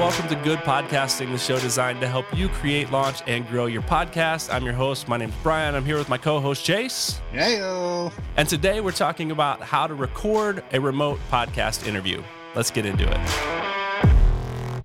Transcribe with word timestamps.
welcome 0.00 0.26
to 0.26 0.34
Good 0.36 0.60
Podcasting, 0.60 1.30
the 1.30 1.36
show 1.36 1.58
designed 1.58 2.00
to 2.00 2.08
help 2.08 2.24
you 2.34 2.48
create, 2.48 2.90
launch, 2.90 3.18
and 3.26 3.46
grow 3.46 3.66
your 3.66 3.82
podcast. 3.82 4.50
I'm 4.50 4.64
your 4.64 4.72
host. 4.72 5.08
My 5.08 5.18
name's 5.18 5.34
Brian. 5.42 5.74
I'm 5.74 5.84
here 5.84 5.98
with 5.98 6.08
my 6.08 6.16
co 6.16 6.40
host, 6.40 6.64
Chase. 6.64 7.20
Heyo. 7.34 8.10
And 8.38 8.48
today 8.48 8.80
we're 8.80 8.92
talking 8.92 9.30
about 9.30 9.60
how 9.60 9.86
to 9.86 9.92
record 9.92 10.64
a 10.72 10.80
remote 10.80 11.20
podcast 11.30 11.86
interview. 11.86 12.22
Let's 12.54 12.70
get 12.70 12.86
into 12.86 13.06
it. 13.06 13.20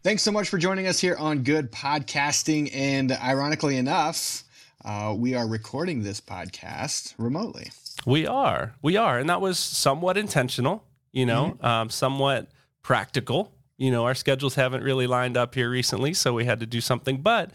Thanks 0.03 0.21
so 0.21 0.33
much 0.33 0.49
for 0.49 0.57
joining 0.57 0.85
us 0.85 0.99
here 0.99 1.15
on 1.15 1.43
Good 1.43 1.71
Podcasting. 1.71 2.69
And 2.75 3.13
ironically 3.13 3.77
enough, 3.77 4.43
uh, 4.83 5.15
we 5.17 5.33
are 5.33 5.47
recording 5.47 6.03
this 6.03 6.19
podcast 6.19 7.13
remotely. 7.17 7.71
We 8.05 8.27
are. 8.27 8.75
We 8.81 8.97
are. 8.97 9.17
And 9.17 9.29
that 9.29 9.39
was 9.39 9.59
somewhat 9.59 10.17
intentional, 10.17 10.83
you 11.13 11.25
know, 11.25 11.51
mm-hmm. 11.51 11.65
um, 11.65 11.89
somewhat 11.89 12.49
practical 12.83 13.54
you 13.77 13.91
know, 13.91 14.05
our 14.05 14.15
schedules 14.15 14.55
haven't 14.55 14.83
really 14.83 15.07
lined 15.07 15.37
up 15.37 15.55
here 15.55 15.69
recently, 15.69 16.13
so 16.13 16.33
we 16.33 16.45
had 16.45 16.59
to 16.59 16.65
do 16.65 16.81
something. 16.81 17.21
But 17.21 17.51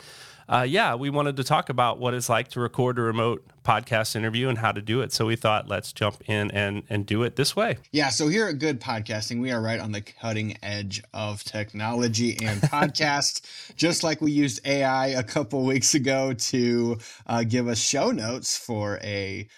uh, 0.48 0.62
yeah, 0.62 0.96
we 0.96 1.10
wanted 1.10 1.36
to 1.36 1.44
talk 1.44 1.68
about 1.68 2.00
what 2.00 2.12
it's 2.12 2.28
like 2.28 2.48
to 2.48 2.60
record 2.60 2.98
a 2.98 3.02
remote 3.02 3.46
podcast 3.64 4.16
interview 4.16 4.48
and 4.48 4.58
how 4.58 4.72
to 4.72 4.82
do 4.82 5.00
it. 5.00 5.12
So 5.12 5.26
we 5.26 5.36
thought, 5.36 5.68
let's 5.68 5.92
jump 5.92 6.22
in 6.26 6.50
and 6.50 6.82
and 6.90 7.06
do 7.06 7.22
it 7.22 7.36
this 7.36 7.54
way. 7.54 7.78
Yeah. 7.92 8.08
So 8.08 8.26
here 8.26 8.48
at 8.48 8.58
Good 8.58 8.80
Podcasting, 8.80 9.40
we 9.40 9.52
are 9.52 9.62
right 9.62 9.78
on 9.78 9.92
the 9.92 10.00
cutting 10.00 10.56
edge 10.62 11.02
of 11.14 11.44
technology 11.44 12.36
and 12.42 12.60
podcast. 12.62 13.74
Just 13.76 14.02
like 14.02 14.20
we 14.20 14.32
used 14.32 14.66
AI 14.66 15.08
a 15.08 15.22
couple 15.22 15.64
weeks 15.64 15.94
ago 15.94 16.32
to 16.32 16.98
uh, 17.26 17.44
give 17.44 17.68
us 17.68 17.78
show 17.78 18.10
notes 18.10 18.58
for 18.58 18.98
a 19.02 19.48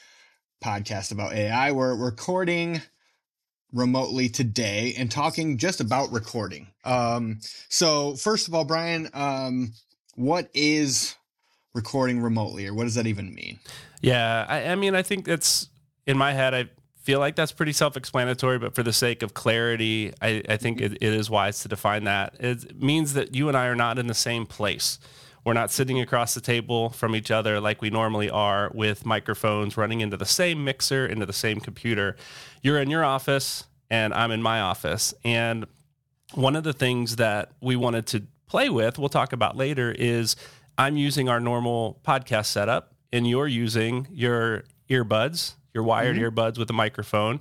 podcast 0.62 1.10
about 1.10 1.32
AI, 1.32 1.72
we're 1.72 1.96
recording 1.96 2.80
remotely 3.72 4.28
today 4.28 4.94
and 4.98 5.10
talking 5.10 5.56
just 5.56 5.80
about 5.80 6.12
recording. 6.12 6.68
Um, 6.84 7.40
so 7.68 8.14
first 8.16 8.48
of 8.48 8.54
all, 8.54 8.64
Brian, 8.64 9.08
um, 9.14 9.72
what 10.14 10.50
is 10.52 11.14
recording 11.74 12.20
remotely 12.20 12.66
or 12.66 12.74
what 12.74 12.84
does 12.84 12.94
that 12.96 13.06
even 13.06 13.34
mean? 13.34 13.58
Yeah, 14.00 14.44
I, 14.48 14.68
I 14.68 14.74
mean, 14.74 14.94
I 14.94 15.02
think 15.02 15.24
that's 15.24 15.68
in 16.06 16.18
my 16.18 16.32
head. 16.32 16.54
I 16.54 16.68
feel 17.02 17.18
like 17.18 17.34
that's 17.34 17.52
pretty 17.52 17.72
self-explanatory, 17.72 18.58
but 18.58 18.74
for 18.74 18.82
the 18.82 18.92
sake 18.92 19.22
of 19.22 19.34
clarity, 19.34 20.12
I, 20.20 20.42
I 20.48 20.56
think 20.56 20.80
it, 20.80 20.92
it 20.92 21.02
is 21.02 21.30
wise 21.30 21.60
to 21.60 21.68
define 21.68 22.04
that. 22.04 22.34
It 22.38 22.80
means 22.80 23.14
that 23.14 23.34
you 23.34 23.48
and 23.48 23.56
I 23.56 23.66
are 23.66 23.74
not 23.74 23.98
in 23.98 24.06
the 24.06 24.14
same 24.14 24.46
place. 24.46 24.98
We're 25.44 25.54
not 25.54 25.70
sitting 25.70 26.00
across 26.00 26.34
the 26.34 26.40
table 26.40 26.90
from 26.90 27.16
each 27.16 27.30
other 27.30 27.60
like 27.60 27.82
we 27.82 27.90
normally 27.90 28.30
are 28.30 28.70
with 28.74 29.04
microphones 29.04 29.76
running 29.76 30.00
into 30.00 30.16
the 30.16 30.24
same 30.24 30.64
mixer, 30.64 31.04
into 31.04 31.26
the 31.26 31.32
same 31.32 31.60
computer. 31.60 32.16
You're 32.62 32.80
in 32.80 32.90
your 32.90 33.04
office 33.04 33.64
and 33.90 34.14
I'm 34.14 34.30
in 34.30 34.40
my 34.40 34.60
office. 34.60 35.14
And 35.24 35.66
one 36.34 36.54
of 36.54 36.64
the 36.64 36.72
things 36.72 37.16
that 37.16 37.50
we 37.60 37.76
wanted 37.76 38.06
to 38.08 38.22
play 38.46 38.70
with, 38.70 38.98
we'll 38.98 39.08
talk 39.08 39.32
about 39.32 39.56
later, 39.56 39.92
is 39.98 40.36
I'm 40.78 40.96
using 40.96 41.28
our 41.28 41.40
normal 41.40 42.00
podcast 42.06 42.46
setup 42.46 42.94
and 43.12 43.28
you're 43.28 43.48
using 43.48 44.06
your 44.10 44.64
earbuds, 44.88 45.54
your 45.74 45.84
wired 45.84 46.16
mm-hmm. 46.16 46.38
earbuds 46.38 46.58
with 46.58 46.68
a 46.70 46.74
microphone. 46.74 47.40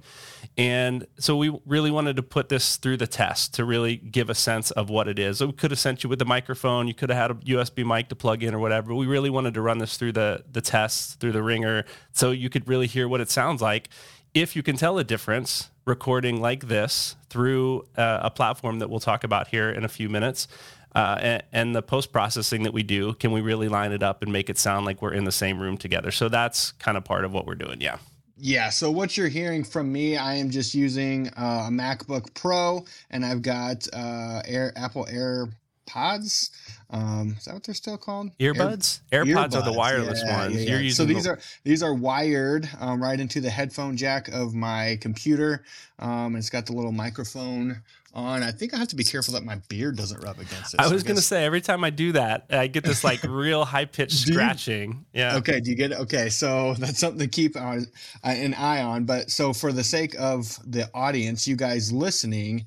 And 0.57 1.05
so 1.17 1.35
we 1.35 1.57
really 1.65 1.91
wanted 1.91 2.15
to 2.15 2.23
put 2.23 2.49
this 2.49 2.77
through 2.77 2.97
the 2.97 3.07
test 3.07 3.53
to 3.55 3.65
really 3.65 3.97
give 3.97 4.29
a 4.29 4.35
sense 4.35 4.71
of 4.71 4.89
what 4.89 5.07
it 5.07 5.19
is. 5.19 5.39
So 5.39 5.47
we 5.47 5.53
could 5.53 5.71
have 5.71 5.79
sent 5.79 6.03
you 6.03 6.09
with 6.09 6.19
the 6.19 6.25
microphone, 6.25 6.87
you 6.87 6.93
could 6.93 7.09
have 7.09 7.17
had 7.17 7.31
a 7.31 7.35
USB 7.55 7.85
mic 7.85 8.09
to 8.09 8.15
plug 8.15 8.43
in 8.43 8.53
or 8.53 8.59
whatever. 8.59 8.93
We 8.93 9.05
really 9.05 9.29
wanted 9.29 9.53
to 9.55 9.61
run 9.61 9.79
this 9.79 9.97
through 9.97 10.13
the 10.13 10.43
the 10.51 10.61
tests, 10.61 11.15
through 11.15 11.33
the 11.33 11.43
ringer, 11.43 11.85
so 12.13 12.31
you 12.31 12.49
could 12.49 12.67
really 12.67 12.87
hear 12.87 13.07
what 13.07 13.21
it 13.21 13.29
sounds 13.29 13.61
like. 13.61 13.89
If 14.33 14.55
you 14.55 14.63
can 14.63 14.77
tell 14.77 14.97
a 14.97 15.03
difference 15.03 15.69
recording 15.85 16.39
like 16.39 16.67
this 16.67 17.15
through 17.29 17.85
uh, 17.97 18.19
a 18.21 18.31
platform 18.31 18.79
that 18.79 18.89
we'll 18.89 18.99
talk 18.99 19.23
about 19.23 19.49
here 19.49 19.69
in 19.69 19.83
a 19.83 19.89
few 19.89 20.07
minutes, 20.07 20.47
uh, 20.93 21.17
and, 21.21 21.43
and, 21.53 21.75
the 21.75 21.81
post 21.81 22.11
processing 22.11 22.63
that 22.63 22.73
we 22.73 22.83
do, 22.83 23.13
can 23.13 23.31
we 23.31 23.39
really 23.39 23.69
line 23.69 23.93
it 23.93 24.03
up 24.03 24.21
and 24.21 24.31
make 24.31 24.49
it 24.49 24.57
sound 24.57 24.85
like 24.85 25.01
we're 25.01 25.13
in 25.13 25.23
the 25.23 25.31
same 25.31 25.59
room 25.59 25.77
together? 25.77 26.11
So 26.11 26.27
that's 26.27 26.73
kind 26.73 26.97
of 26.97 27.05
part 27.05 27.23
of 27.23 27.31
what 27.31 27.45
we're 27.45 27.55
doing. 27.55 27.79
Yeah. 27.79 27.97
Yeah, 28.43 28.71
so 28.71 28.89
what 28.89 29.17
you're 29.17 29.27
hearing 29.27 29.63
from 29.63 29.93
me, 29.93 30.17
I 30.17 30.33
am 30.33 30.49
just 30.49 30.73
using 30.73 31.27
uh, 31.37 31.67
a 31.67 31.69
MacBook 31.69 32.33
Pro, 32.33 32.83
and 33.11 33.23
I've 33.23 33.43
got 33.43 33.87
uh, 33.93 34.41
Air 34.47 34.73
Apple 34.75 35.05
Air 35.07 35.47
Pods. 35.85 36.49
Um, 36.89 37.35
is 37.37 37.45
that 37.45 37.53
what 37.53 37.63
they're 37.63 37.75
still 37.75 37.99
called? 37.99 38.35
Earbuds. 38.39 39.01
Air, 39.11 39.25
AirPods 39.25 39.49
earbuds. 39.49 39.55
are 39.57 39.61
the 39.61 39.73
wireless 39.73 40.23
yeah, 40.25 40.37
ones. 40.39 40.65
Yeah, 40.65 40.79
yeah. 40.79 40.91
so 40.91 41.05
these 41.05 41.25
the... 41.25 41.31
are 41.31 41.39
these 41.63 41.83
are 41.83 41.93
wired 41.93 42.67
um, 42.79 42.99
right 42.99 43.19
into 43.19 43.41
the 43.41 43.49
headphone 43.51 43.95
jack 43.95 44.27
of 44.29 44.55
my 44.55 44.97
computer. 45.01 45.63
Um, 45.99 46.35
it's 46.35 46.49
got 46.49 46.65
the 46.65 46.73
little 46.73 46.91
microphone 46.91 47.83
on. 48.13 48.43
I 48.43 48.51
think 48.51 48.73
I 48.73 48.77
have 48.77 48.87
to 48.89 48.95
be 48.95 49.03
careful 49.03 49.33
that 49.33 49.43
my 49.43 49.55
beard 49.67 49.97
doesn't 49.97 50.21
rub 50.21 50.39
against 50.39 50.73
it. 50.73 50.79
I 50.79 50.87
was 50.87 51.01
so 51.01 51.07
gonna 51.07 51.21
say 51.21 51.45
every 51.45 51.61
time 51.61 51.83
I 51.83 51.89
do 51.89 52.11
that, 52.13 52.45
I 52.49 52.67
get 52.67 52.83
this 52.83 53.03
like 53.03 53.23
real 53.27 53.65
high 53.65 53.85
pitched 53.85 54.27
scratching. 54.27 55.05
Yeah. 55.13 55.37
Okay. 55.37 55.59
Do 55.59 55.69
you 55.69 55.75
get 55.75 55.91
it? 55.91 55.99
Okay. 55.99 56.29
So 56.29 56.73
that's 56.79 56.99
something 56.99 57.19
to 57.19 57.27
keep 57.27 57.55
on, 57.55 57.87
uh, 58.23 58.27
an 58.27 58.53
eye 58.53 58.81
on. 58.81 59.05
But 59.05 59.29
so 59.29 59.53
for 59.53 59.71
the 59.71 59.83
sake 59.83 60.15
of 60.19 60.57
the 60.65 60.89
audience, 60.93 61.47
you 61.47 61.55
guys 61.55 61.91
listening, 61.91 62.65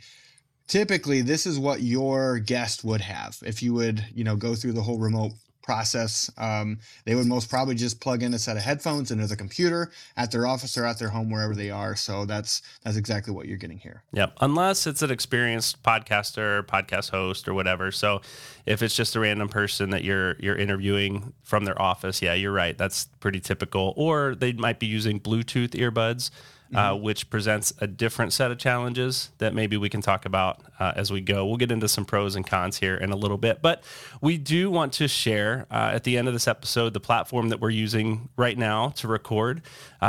typically 0.66 1.20
this 1.20 1.46
is 1.46 1.58
what 1.58 1.82
your 1.82 2.38
guest 2.38 2.84
would 2.84 3.00
have 3.00 3.36
if 3.44 3.62
you 3.62 3.74
would 3.74 4.04
you 4.14 4.24
know 4.24 4.36
go 4.36 4.54
through 4.54 4.72
the 4.72 4.80
whole 4.80 4.98
remote 4.98 5.32
process. 5.64 6.30
Um, 6.38 6.78
they 7.04 7.14
would 7.14 7.26
most 7.26 7.50
probably 7.50 7.74
just 7.74 7.98
plug 7.98 8.22
in 8.22 8.32
a 8.34 8.38
set 8.38 8.56
of 8.56 8.62
headphones 8.62 9.10
into 9.10 9.26
the 9.26 9.34
computer 9.34 9.90
at 10.16 10.30
their 10.30 10.46
office 10.46 10.76
or 10.76 10.84
at 10.84 10.98
their 10.98 11.08
home 11.08 11.30
wherever 11.30 11.54
they 11.54 11.70
are. 11.70 11.96
So 11.96 12.24
that's 12.24 12.62
that's 12.82 12.96
exactly 12.96 13.34
what 13.34 13.46
you're 13.46 13.56
getting 13.56 13.78
here. 13.78 14.04
Yep. 14.12 14.34
Unless 14.40 14.86
it's 14.86 15.02
an 15.02 15.10
experienced 15.10 15.82
podcaster 15.82 16.62
podcast 16.62 17.10
host 17.10 17.48
or 17.48 17.54
whatever. 17.54 17.90
So 17.90 18.20
if 18.66 18.82
it's 18.82 18.94
just 18.94 19.16
a 19.16 19.20
random 19.20 19.48
person 19.48 19.90
that 19.90 20.04
you're 20.04 20.36
you're 20.38 20.56
interviewing 20.56 21.32
from 21.42 21.64
their 21.64 21.80
office 21.80 22.22
yeah 22.22 22.34
you're 22.34 22.52
right. 22.52 22.76
That's 22.78 23.06
pretty 23.20 23.40
typical. 23.40 23.94
Or 23.96 24.34
they 24.34 24.52
might 24.52 24.78
be 24.78 24.86
using 24.86 25.18
bluetooth 25.18 25.70
earbuds 25.70 26.30
mm-hmm. 26.72 27.02
which 27.02 27.30
presents 27.30 27.72
a 27.80 27.86
different 27.86 28.32
set 28.32 28.50
of 28.50 28.58
challenges 28.58 29.30
that 29.38 29.54
maybe 29.54 29.76
we 29.76 29.88
can 29.88 30.00
talk 30.00 30.24
about 30.24 30.60
uh, 30.78 30.92
as 30.96 31.10
we 31.10 31.20
go. 31.20 31.46
We'll 31.46 31.56
get 31.56 31.72
into 31.72 31.88
some 31.88 32.04
pros 32.04 32.36
and 32.36 32.46
cons 32.46 32.78
here 32.78 32.96
in 32.96 33.10
a 33.10 33.16
little 33.16 33.38
bit, 33.38 33.62
but 33.62 33.82
we 34.20 34.38
do 34.38 34.70
want 34.70 34.92
to 34.94 35.08
share 35.08 35.66
uh, 35.70 35.90
at 35.92 36.04
the 36.04 36.16
end 36.16 36.28
of 36.28 36.34
this 36.34 36.48
episode 36.48 36.92
the 36.92 37.00
platform 37.00 37.48
that 37.48 37.60
we're 37.60 37.70
using 37.70 38.28
right 38.36 38.56
now 38.56 38.90
to 38.96 39.08
record. 39.08 39.62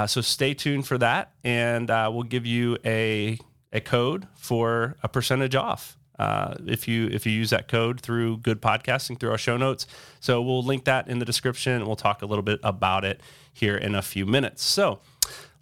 So 0.07 0.19
stay 0.19 0.53
tuned 0.53 0.85
for 0.85 0.97
that, 0.97 1.31
and 1.45 1.87
we'll 1.87 2.23
give 2.23 2.45
you 2.45 2.77
a 2.83 3.39
a 3.75 3.81
code 3.81 4.27
for 4.35 4.95
a 5.03 5.09
percentage 5.09 5.53
off. 5.53 5.97
Uh, 6.17 6.55
if 6.65 6.87
you 6.87 7.07
if 7.07 7.25
you 7.25 7.31
use 7.33 7.49
that 7.49 7.67
code 7.67 7.99
through 7.99 8.37
good 8.37 8.61
podcasting 8.61 9.19
through 9.19 9.29
our 9.29 9.37
show 9.37 9.57
notes 9.57 9.85
so 10.21 10.41
we'll 10.41 10.63
link 10.63 10.85
that 10.85 11.09
in 11.09 11.19
the 11.19 11.25
description 11.25 11.73
and 11.73 11.85
we'll 11.85 11.97
talk 11.97 12.21
a 12.21 12.25
little 12.25 12.41
bit 12.41 12.57
about 12.63 13.03
it 13.03 13.19
here 13.51 13.75
in 13.75 13.93
a 13.93 14.01
few 14.01 14.25
minutes 14.25 14.63
so 14.63 15.01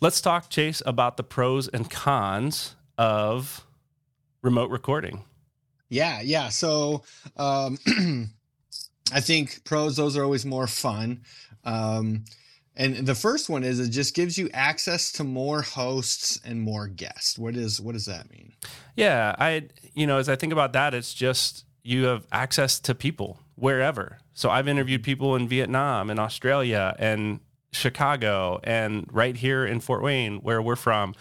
Let's 0.03 0.19
talk, 0.19 0.50
Chase, 0.50 0.84
about 0.86 1.16
the 1.16 1.24
pros 1.24 1.69
and 1.69 1.90
cons 1.90 2.75
of 2.97 3.66
remote 4.41 4.69
recording. 4.69 5.24
Yeah, 5.88 6.19
yeah. 6.19 6.50
So 6.50 7.03
um, 7.38 7.78
I 9.14 9.22
think 9.22 9.64
pros, 9.64 9.96
those 9.96 10.18
are 10.18 10.24
always 10.25 10.46
more 10.46 10.68
fun. 10.68 11.22
Um, 11.64 12.25
and 12.75 13.08
the 13.08 13.16
first 13.16 13.50
one 13.50 13.64
is 13.64 13.80
it 13.80 13.91
just 13.91 14.14
gives 14.14 14.38
you 14.38 14.50
access 14.53 15.09
to 15.14 15.24
more 15.24 15.62
hosts 15.62 16.38
and 16.44 16.62
more 16.62 16.88
guests. 16.88 17.40
What 17.40 17.56
is 17.56 17.80
what 17.80 17.94
does 17.94 18.08
that 18.08 18.30
mean? 18.30 18.52
Yeah, 18.97 19.34
I 19.40 19.70
you 19.94 20.06
know, 20.06 20.18
as 20.18 20.28
I 20.28 20.35
think 20.35 20.52
about 20.52 20.74
that, 20.74 20.94
it's 20.94 21.14
just 21.14 21.64
you 21.81 22.08
have 22.08 22.28
access 22.30 22.78
to 22.81 22.94
people 22.94 23.40
wherever. 23.56 24.18
So 24.34 24.50
I've 24.50 24.68
interviewed 24.68 25.02
people 25.02 25.38
in 25.38 25.47
Vietnam 25.47 26.09
and 26.09 26.20
Australia 26.20 26.94
and 27.00 27.40
Chicago 27.73 28.59
and 28.63 29.07
right 29.11 29.35
here 29.35 29.66
in 29.66 29.79
Fort 29.79 30.01
Wayne, 30.01 30.38
where 30.38 30.61
we're 30.61 30.75
from. 30.75 31.16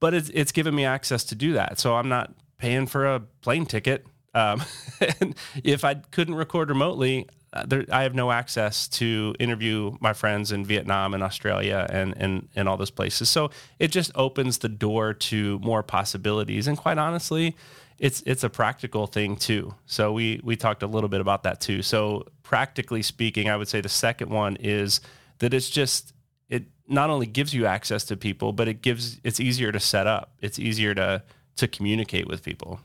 But 0.00 0.14
it's 0.14 0.30
it's 0.30 0.52
given 0.52 0.74
me 0.74 0.84
access 0.84 1.24
to 1.24 1.34
do 1.34 1.52
that, 1.52 1.78
so 1.78 1.94
I'm 1.94 2.08
not 2.08 2.32
paying 2.58 2.86
for 2.86 3.06
a 3.06 3.20
plane 3.20 3.66
ticket. 3.66 4.06
Um, 4.34 4.62
and 5.20 5.34
if 5.62 5.84
I 5.84 5.94
couldn't 5.94 6.34
record 6.34 6.70
remotely, 6.70 7.28
uh, 7.52 7.66
there, 7.66 7.84
I 7.92 8.02
have 8.04 8.14
no 8.14 8.30
access 8.30 8.88
to 8.88 9.34
interview 9.38 9.96
my 10.00 10.12
friends 10.12 10.52
in 10.52 10.64
Vietnam 10.64 11.12
and 11.12 11.22
Australia 11.22 11.86
and, 11.90 12.14
and, 12.16 12.48
and 12.56 12.68
all 12.68 12.78
those 12.78 12.90
places. 12.90 13.28
So 13.28 13.50
it 13.78 13.88
just 13.88 14.10
opens 14.14 14.58
the 14.58 14.70
door 14.70 15.12
to 15.12 15.58
more 15.58 15.82
possibilities. 15.82 16.66
And 16.66 16.78
quite 16.78 16.96
honestly, 16.96 17.54
it's 17.98 18.22
it's 18.26 18.42
a 18.42 18.50
practical 18.50 19.06
thing 19.06 19.36
too. 19.36 19.74
So 19.86 20.12
we 20.12 20.40
we 20.42 20.56
talked 20.56 20.82
a 20.82 20.86
little 20.86 21.08
bit 21.08 21.20
about 21.20 21.42
that 21.44 21.60
too. 21.60 21.82
So 21.82 22.26
practically 22.42 23.02
speaking, 23.02 23.48
I 23.48 23.56
would 23.56 23.68
say 23.68 23.80
the 23.80 23.88
second 23.88 24.30
one 24.30 24.56
is 24.56 25.00
that 25.42 25.52
it's 25.52 25.68
just 25.68 26.14
it 26.48 26.62
not 26.86 27.10
only 27.10 27.26
gives 27.26 27.52
you 27.52 27.66
access 27.66 28.04
to 28.04 28.16
people, 28.16 28.52
but 28.52 28.68
it 28.68 28.80
gives 28.80 29.20
it's 29.24 29.40
easier 29.40 29.72
to 29.72 29.80
set 29.80 30.06
up. 30.06 30.32
It's 30.40 30.58
easier 30.58 30.94
to 30.94 31.24
to 31.56 31.68
communicate 31.68 32.28
with 32.28 32.44
people. 32.44 32.80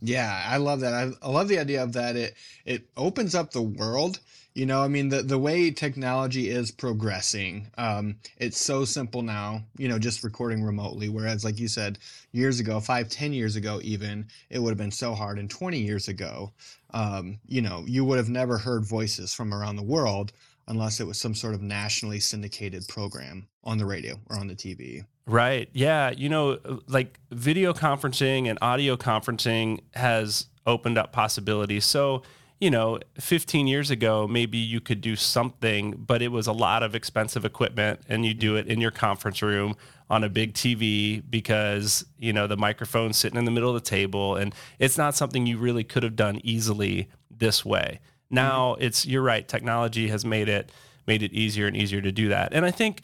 Yeah, 0.00 0.42
I 0.46 0.56
love 0.56 0.80
that. 0.80 0.94
I, 0.94 1.10
I 1.20 1.28
love 1.28 1.48
the 1.48 1.58
idea 1.58 1.82
of 1.82 1.92
that. 1.94 2.14
It 2.16 2.34
it 2.64 2.88
opens 2.96 3.34
up 3.34 3.50
the 3.50 3.60
world. 3.62 4.20
You 4.54 4.66
know, 4.66 4.82
I 4.82 4.88
mean, 4.88 5.08
the 5.08 5.22
the 5.22 5.38
way 5.38 5.72
technology 5.72 6.48
is 6.48 6.70
progressing, 6.70 7.68
um, 7.76 8.16
it's 8.36 8.60
so 8.60 8.84
simple 8.84 9.22
now. 9.22 9.62
You 9.76 9.88
know, 9.88 9.98
just 9.98 10.22
recording 10.22 10.62
remotely. 10.62 11.08
Whereas, 11.08 11.44
like 11.44 11.58
you 11.58 11.66
said, 11.66 11.98
years 12.30 12.60
ago, 12.60 12.78
five, 12.78 13.08
ten 13.08 13.32
years 13.32 13.56
ago, 13.56 13.80
even 13.82 14.26
it 14.48 14.60
would 14.60 14.70
have 14.70 14.78
been 14.78 14.92
so 14.92 15.12
hard. 15.14 15.40
And 15.40 15.50
twenty 15.50 15.80
years 15.80 16.06
ago, 16.06 16.52
um, 16.94 17.40
you 17.48 17.62
know, 17.62 17.82
you 17.84 18.04
would 18.04 18.18
have 18.18 18.28
never 18.28 18.58
heard 18.58 18.84
voices 18.84 19.34
from 19.34 19.52
around 19.52 19.74
the 19.74 19.82
world 19.82 20.32
unless 20.70 21.00
it 21.00 21.06
was 21.06 21.18
some 21.18 21.34
sort 21.34 21.52
of 21.52 21.60
nationally 21.60 22.20
syndicated 22.20 22.86
program 22.88 23.48
on 23.64 23.76
the 23.76 23.84
radio 23.84 24.14
or 24.30 24.38
on 24.38 24.46
the 24.46 24.54
TV. 24.54 25.04
Right. 25.26 25.68
Yeah. 25.72 26.10
You 26.10 26.28
know, 26.28 26.52
uh, 26.64 26.76
like 26.86 27.18
video 27.30 27.72
conferencing 27.72 28.48
and 28.48 28.58
audio 28.62 28.96
conferencing 28.96 29.80
has 29.94 30.46
opened 30.66 30.96
up 30.96 31.12
possibilities. 31.12 31.84
So, 31.84 32.22
you 32.60 32.70
know, 32.70 33.00
15 33.18 33.66
years 33.66 33.90
ago, 33.90 34.28
maybe 34.28 34.58
you 34.58 34.80
could 34.80 35.00
do 35.00 35.16
something, 35.16 35.92
but 35.92 36.22
it 36.22 36.28
was 36.28 36.46
a 36.46 36.52
lot 36.52 36.84
of 36.84 36.94
expensive 36.94 37.44
equipment 37.44 38.00
and 38.08 38.24
you 38.24 38.32
do 38.32 38.54
mm. 38.54 38.60
it 38.60 38.68
in 38.68 38.80
your 38.80 38.92
conference 38.92 39.42
room 39.42 39.74
on 40.08 40.22
a 40.22 40.28
big 40.28 40.54
TV 40.54 41.22
because, 41.28 42.04
you 42.18 42.32
know, 42.32 42.46
the 42.46 42.56
microphone's 42.56 43.16
sitting 43.16 43.38
in 43.38 43.44
the 43.44 43.50
middle 43.50 43.74
of 43.74 43.82
the 43.82 43.88
table 43.88 44.36
and 44.36 44.54
it's 44.78 44.96
not 44.96 45.16
something 45.16 45.46
you 45.46 45.58
really 45.58 45.84
could 45.84 46.04
have 46.04 46.16
done 46.16 46.40
easily 46.44 47.08
this 47.28 47.64
way. 47.64 47.98
Now 48.30 48.74
mm-hmm. 48.74 48.84
it's 48.84 49.06
you're 49.06 49.22
right. 49.22 49.46
Technology 49.46 50.08
has 50.08 50.24
made 50.24 50.48
it 50.48 50.70
made 51.06 51.22
it 51.22 51.32
easier 51.32 51.66
and 51.66 51.76
easier 51.76 52.00
to 52.00 52.12
do 52.12 52.28
that. 52.28 52.52
And 52.52 52.64
I 52.64 52.70
think 52.70 53.02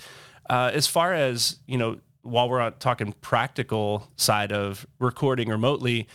uh, 0.49 0.70
as 0.73 0.87
far 0.87 1.12
as 1.12 1.58
you 1.67 1.76
know, 1.76 1.99
while 2.23 2.49
we're 2.49 2.70
talking 2.70 3.12
practical 3.20 4.08
side 4.17 4.52
of 4.52 4.87
recording 4.99 5.49
remotely, 5.49 6.08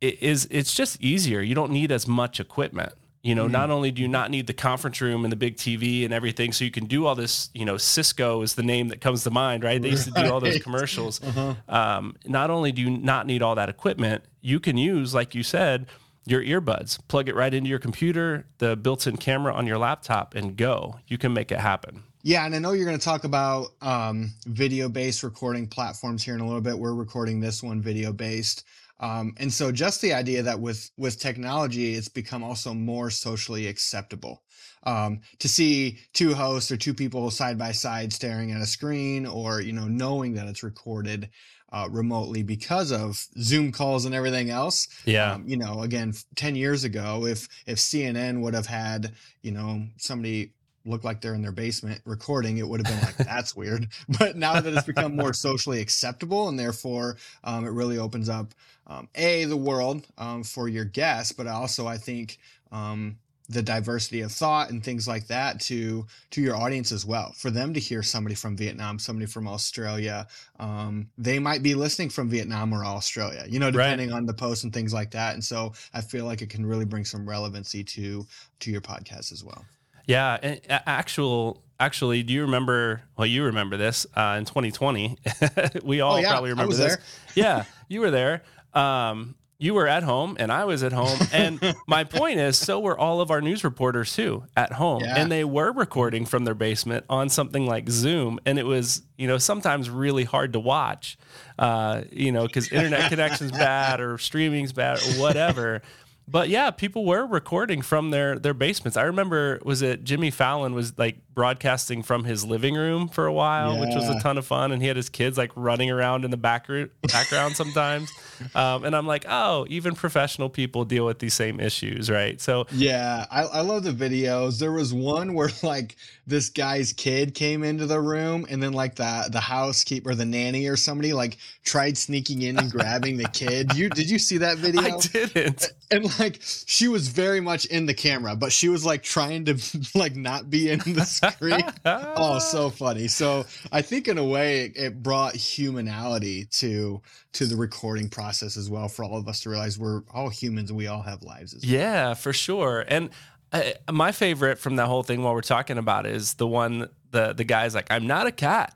it 0.00 0.22
is 0.22 0.48
it's 0.50 0.74
just 0.74 1.00
easier. 1.00 1.40
You 1.40 1.54
don't 1.54 1.72
need 1.72 1.92
as 1.92 2.06
much 2.06 2.40
equipment. 2.40 2.92
You 3.22 3.36
know, 3.36 3.44
mm-hmm. 3.44 3.52
not 3.52 3.70
only 3.70 3.92
do 3.92 4.02
you 4.02 4.08
not 4.08 4.32
need 4.32 4.48
the 4.48 4.52
conference 4.52 5.00
room 5.00 5.24
and 5.24 5.30
the 5.30 5.36
big 5.36 5.56
TV 5.56 6.04
and 6.04 6.12
everything, 6.12 6.50
so 6.52 6.64
you 6.64 6.72
can 6.72 6.86
do 6.86 7.06
all 7.06 7.14
this. 7.14 7.50
You 7.54 7.64
know, 7.64 7.76
Cisco 7.76 8.42
is 8.42 8.56
the 8.56 8.64
name 8.64 8.88
that 8.88 9.00
comes 9.00 9.22
to 9.22 9.30
mind, 9.30 9.62
right? 9.62 9.80
They 9.80 9.90
used 9.90 10.12
to 10.12 10.22
do 10.22 10.32
all 10.32 10.40
those 10.40 10.58
commercials. 10.58 11.22
Uh-huh. 11.22 11.54
Um, 11.68 12.16
not 12.26 12.50
only 12.50 12.72
do 12.72 12.82
you 12.82 12.90
not 12.90 13.26
need 13.26 13.40
all 13.40 13.54
that 13.54 13.68
equipment, 13.68 14.24
you 14.40 14.58
can 14.58 14.76
use, 14.76 15.14
like 15.14 15.36
you 15.36 15.44
said, 15.44 15.86
your 16.24 16.42
earbuds, 16.42 16.98
plug 17.08 17.28
it 17.28 17.34
right 17.34 17.52
into 17.52 17.68
your 17.68 17.78
computer, 17.78 18.46
the 18.58 18.76
built 18.76 19.06
in 19.06 19.16
camera 19.16 19.52
on 19.52 19.66
your 19.66 19.78
laptop, 19.78 20.34
and 20.34 20.56
go. 20.56 21.00
You 21.06 21.18
can 21.18 21.32
make 21.32 21.50
it 21.50 21.58
happen. 21.58 22.04
Yeah, 22.22 22.46
and 22.46 22.54
I 22.54 22.58
know 22.58 22.72
you're 22.72 22.86
going 22.86 22.98
to 22.98 23.04
talk 23.04 23.24
about 23.24 23.68
um, 23.80 24.32
video 24.46 24.88
based 24.88 25.24
recording 25.24 25.66
platforms 25.66 26.22
here 26.22 26.34
in 26.34 26.40
a 26.40 26.46
little 26.46 26.60
bit. 26.60 26.78
We're 26.78 26.94
recording 26.94 27.40
this 27.40 27.62
one 27.62 27.82
video 27.82 28.12
based. 28.12 28.64
Um, 29.00 29.34
and 29.38 29.52
so 29.52 29.72
just 29.72 30.00
the 30.00 30.14
idea 30.14 30.44
that 30.44 30.60
with 30.60 30.88
with 30.96 31.18
technology, 31.18 31.94
it's 31.94 32.08
become 32.08 32.44
also 32.44 32.72
more 32.72 33.10
socially 33.10 33.66
acceptable 33.66 34.44
um, 34.84 35.20
to 35.40 35.48
see 35.48 35.98
two 36.12 36.34
hosts 36.34 36.70
or 36.70 36.76
two 36.76 36.94
people 36.94 37.28
side 37.32 37.58
by 37.58 37.72
side 37.72 38.12
staring 38.12 38.52
at 38.52 38.60
a 38.60 38.66
screen, 38.66 39.26
or 39.26 39.60
you 39.60 39.72
know 39.72 39.88
knowing 39.88 40.34
that 40.34 40.46
it's 40.46 40.62
recorded 40.62 41.30
uh, 41.72 41.88
remotely 41.90 42.42
because 42.42 42.92
of 42.92 43.26
Zoom 43.38 43.72
calls 43.72 44.04
and 44.04 44.14
everything 44.14 44.50
else. 44.50 44.88
Yeah. 45.04 45.32
Um, 45.32 45.44
you 45.46 45.56
know, 45.56 45.82
again, 45.82 46.12
10 46.36 46.54
years 46.54 46.84
ago, 46.84 47.26
if, 47.26 47.48
if 47.66 47.78
CNN 47.78 48.40
would 48.42 48.54
have 48.54 48.66
had, 48.66 49.12
you 49.40 49.52
know, 49.52 49.86
somebody 49.96 50.52
look 50.84 51.04
like 51.04 51.20
they're 51.20 51.34
in 51.34 51.42
their 51.42 51.52
basement 51.52 52.00
recording, 52.04 52.58
it 52.58 52.68
would 52.68 52.86
have 52.86 52.94
been 52.94 53.06
like, 53.06 53.16
that's 53.28 53.56
weird. 53.56 53.88
But 54.18 54.36
now 54.36 54.60
that 54.60 54.72
it's 54.72 54.86
become 54.86 55.16
more 55.16 55.32
socially 55.32 55.80
acceptable 55.80 56.48
and 56.48 56.58
therefore 56.58 57.16
um, 57.42 57.64
it 57.64 57.70
really 57.70 57.98
opens 57.98 58.28
up, 58.28 58.54
um, 58.86 59.08
A, 59.14 59.44
the 59.44 59.56
world 59.56 60.06
um, 60.18 60.42
for 60.42 60.68
your 60.68 60.84
guests, 60.84 61.32
but 61.32 61.46
also 61.46 61.86
I 61.86 61.96
think 61.96 62.38
um, 62.70 63.16
the 63.48 63.62
diversity 63.62 64.20
of 64.20 64.32
thought 64.32 64.70
and 64.70 64.82
things 64.82 65.06
like 65.06 65.26
that 65.26 65.60
to 65.60 66.06
to 66.30 66.40
your 66.40 66.56
audience 66.56 66.92
as 66.92 67.04
well. 67.04 67.32
For 67.36 67.50
them 67.50 67.74
to 67.74 67.80
hear 67.80 68.02
somebody 68.02 68.34
from 68.34 68.56
vietnam 68.56 68.98
somebody 68.98 69.26
from 69.26 69.48
australia 69.48 70.26
um, 70.58 71.08
they 71.18 71.38
might 71.38 71.62
be 71.62 71.74
listening 71.74 72.08
from 72.08 72.28
vietnam 72.28 72.72
or 72.72 72.84
australia 72.84 73.44
you 73.48 73.58
know 73.58 73.70
depending 73.70 74.10
right. 74.10 74.16
on 74.16 74.26
the 74.26 74.34
post 74.34 74.64
and 74.64 74.72
things 74.72 74.92
like 74.94 75.10
that. 75.12 75.34
And 75.34 75.44
so 75.44 75.72
i 75.92 76.00
feel 76.00 76.24
like 76.24 76.42
it 76.42 76.50
can 76.50 76.64
really 76.64 76.84
bring 76.84 77.04
some 77.04 77.28
relevancy 77.28 77.84
to 77.84 78.26
to 78.60 78.70
your 78.70 78.80
podcast 78.80 79.32
as 79.32 79.44
well. 79.44 79.64
Yeah 80.06 80.38
and 80.42 80.60
actual 80.68 81.62
actually 81.78 82.22
do 82.22 82.32
you 82.32 82.42
remember 82.42 83.02
well 83.16 83.26
you 83.26 83.44
remember 83.44 83.76
this 83.76 84.06
uh, 84.14 84.36
in 84.38 84.44
2020 84.44 85.18
we 85.82 86.00
all 86.00 86.14
oh, 86.14 86.18
yeah, 86.18 86.30
probably 86.30 86.50
remember 86.50 86.74
this. 86.74 86.96
there. 86.96 87.04
yeah 87.34 87.64
you 87.88 88.00
were 88.00 88.10
there. 88.10 88.42
Um, 88.74 89.34
you 89.62 89.74
were 89.74 89.86
at 89.86 90.02
home 90.02 90.36
and 90.40 90.50
I 90.50 90.64
was 90.64 90.82
at 90.82 90.92
home. 90.92 91.18
And 91.32 91.74
my 91.86 92.04
point 92.04 92.38
is, 92.38 92.58
so 92.58 92.78
were 92.78 92.98
all 92.98 93.20
of 93.20 93.30
our 93.30 93.40
news 93.40 93.64
reporters 93.64 94.14
too 94.14 94.44
at 94.56 94.72
home. 94.72 95.02
Yeah. 95.02 95.14
And 95.16 95.30
they 95.32 95.44
were 95.44 95.72
recording 95.72 96.26
from 96.26 96.44
their 96.44 96.54
basement 96.54 97.06
on 97.08 97.28
something 97.28 97.64
like 97.66 97.88
Zoom. 97.88 98.38
And 98.44 98.58
it 98.58 98.66
was, 98.66 99.02
you 99.16 99.26
know, 99.26 99.38
sometimes 99.38 99.88
really 99.88 100.24
hard 100.24 100.52
to 100.54 100.60
watch, 100.60 101.16
uh, 101.58 102.02
you 102.10 102.32
know, 102.32 102.46
because 102.46 102.70
internet 102.70 103.08
connection's 103.08 103.52
bad 103.52 104.00
or 104.00 104.18
streaming's 104.18 104.72
bad 104.72 104.98
or 104.98 105.20
whatever 105.20 105.80
but 106.28 106.48
yeah, 106.48 106.70
people 106.70 107.04
were 107.04 107.26
recording 107.26 107.82
from 107.82 108.10
their 108.10 108.38
their 108.38 108.54
basements. 108.54 108.96
I 108.96 109.02
remember 109.02 109.60
was 109.64 109.82
it 109.82 110.04
Jimmy 110.04 110.30
Fallon 110.30 110.74
was 110.74 110.96
like 110.96 111.18
broadcasting 111.34 112.02
from 112.02 112.24
his 112.24 112.44
living 112.44 112.74
room 112.74 113.08
for 113.08 113.26
a 113.26 113.32
while, 113.32 113.74
yeah. 113.74 113.80
which 113.80 113.94
was 113.94 114.08
a 114.08 114.18
ton 114.20 114.38
of 114.38 114.46
fun, 114.46 114.72
and 114.72 114.80
he 114.80 114.88
had 114.88 114.96
his 114.96 115.08
kids 115.08 115.36
like 115.36 115.50
running 115.56 115.90
around 115.90 116.24
in 116.24 116.30
the 116.30 116.36
back 116.36 116.68
background 117.02 117.56
sometimes. 117.56 118.10
Um, 118.54 118.84
and 118.84 118.94
I'm 118.94 119.06
like, 119.06 119.24
oh, 119.28 119.66
even 119.68 119.94
professional 119.94 120.48
people 120.48 120.84
deal 120.84 121.06
with 121.06 121.18
these 121.18 121.34
same 121.34 121.60
issues, 121.60 122.10
right? 122.10 122.40
So 122.40 122.66
yeah, 122.72 123.26
I, 123.30 123.42
I 123.42 123.60
love 123.60 123.84
the 123.84 123.92
videos. 123.92 124.58
There 124.58 124.72
was 124.72 124.92
one 124.92 125.34
where 125.34 125.50
like 125.62 125.96
this 126.26 126.48
guy's 126.50 126.92
kid 126.92 127.34
came 127.34 127.64
into 127.64 127.86
the 127.86 128.00
room, 128.00 128.46
and 128.48 128.62
then 128.62 128.72
like 128.72 128.96
the 128.96 129.28
the 129.30 129.40
housekeeper, 129.40 130.14
the 130.14 130.24
nanny, 130.24 130.66
or 130.66 130.76
somebody 130.76 131.12
like 131.12 131.38
tried 131.64 131.96
sneaking 131.96 132.42
in 132.42 132.58
and 132.58 132.70
grabbing 132.70 133.16
the 133.16 133.28
kid. 133.28 133.74
You 133.74 133.88
did 133.88 134.10
you 134.10 134.18
see 134.18 134.38
that 134.38 134.58
video? 134.58 134.82
I 134.82 134.98
didn't. 134.98 135.72
And 135.90 136.18
like 136.18 136.38
she 136.40 136.88
was 136.88 137.08
very 137.08 137.40
much 137.40 137.66
in 137.66 137.86
the 137.86 137.94
camera, 137.94 138.36
but 138.36 138.52
she 138.52 138.68
was 138.68 138.84
like 138.84 139.02
trying 139.02 139.44
to 139.46 139.58
like 139.94 140.16
not 140.16 140.50
be 140.50 140.70
in 140.70 140.78
the 140.78 141.04
screen. 141.04 141.62
oh, 141.84 142.38
so 142.38 142.70
funny. 142.70 143.08
So 143.08 143.44
I 143.70 143.82
think 143.82 144.08
in 144.08 144.18
a 144.18 144.24
way 144.24 144.64
it, 144.64 144.72
it 144.76 145.02
brought 145.02 145.34
humanality 145.34 146.48
to 146.58 147.00
to 147.32 147.46
the 147.46 147.56
recording 147.56 148.08
process 148.08 148.31
as 148.40 148.70
well 148.70 148.88
for 148.88 149.04
all 149.04 149.18
of 149.18 149.28
us 149.28 149.40
to 149.40 149.50
realize 149.50 149.78
we're 149.78 150.02
all 150.14 150.28
humans 150.28 150.70
and 150.70 150.76
we 150.76 150.86
all 150.86 151.02
have 151.02 151.22
lives 151.22 151.54
as 151.54 151.62
well. 151.62 151.72
Yeah, 151.72 152.14
for 152.14 152.32
sure. 152.32 152.84
And 152.86 153.10
uh, 153.52 153.72
my 153.90 154.12
favorite 154.12 154.58
from 154.58 154.76
that 154.76 154.86
whole 154.86 155.02
thing 155.02 155.22
while 155.22 155.34
we're 155.34 155.42
talking 155.42 155.76
about 155.76 156.06
is 156.06 156.34
the 156.34 156.46
one 156.46 156.88
the 157.10 157.32
the 157.32 157.44
guy's 157.44 157.74
like, 157.74 157.90
I'm 157.90 158.06
not 158.06 158.26
a 158.26 158.32
cat. 158.32 158.74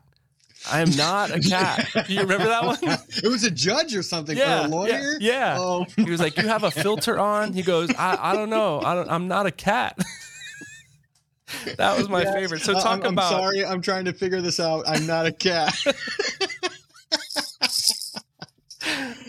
I 0.70 0.80
am 0.80 0.90
not 0.96 1.30
a 1.30 1.40
cat. 1.40 1.88
you 2.08 2.20
remember 2.20 2.46
that 2.46 2.64
one? 2.64 2.78
It 2.82 3.28
was 3.28 3.44
a 3.44 3.50
judge 3.50 3.94
or 3.94 4.02
something 4.02 4.36
yeah, 4.36 4.62
for 4.62 4.66
a 4.66 4.70
lawyer. 4.70 5.16
Yeah. 5.20 5.54
yeah. 5.54 5.56
Oh. 5.58 5.86
He 5.96 6.10
was 6.10 6.20
like, 6.20 6.36
"You 6.36 6.48
have 6.48 6.64
a 6.64 6.70
filter 6.70 7.18
on." 7.18 7.52
He 7.52 7.62
goes, 7.62 7.90
"I, 7.96 8.18
I 8.20 8.34
don't 8.34 8.50
know. 8.50 8.80
I 8.80 8.94
don't, 8.94 9.08
I'm 9.08 9.28
not 9.28 9.46
a 9.46 9.52
cat." 9.52 9.98
that 11.76 11.96
was 11.96 12.08
my 12.08 12.22
yeah. 12.22 12.32
favorite. 12.32 12.62
So 12.62 12.72
talk 12.72 13.04
I'm, 13.04 13.12
about. 13.12 13.32
I'm 13.32 13.38
sorry, 13.38 13.64
I'm 13.64 13.80
trying 13.80 14.06
to 14.06 14.12
figure 14.12 14.40
this 14.40 14.58
out. 14.58 14.84
I'm 14.88 15.06
not 15.06 15.26
a 15.26 15.32
cat. 15.32 15.76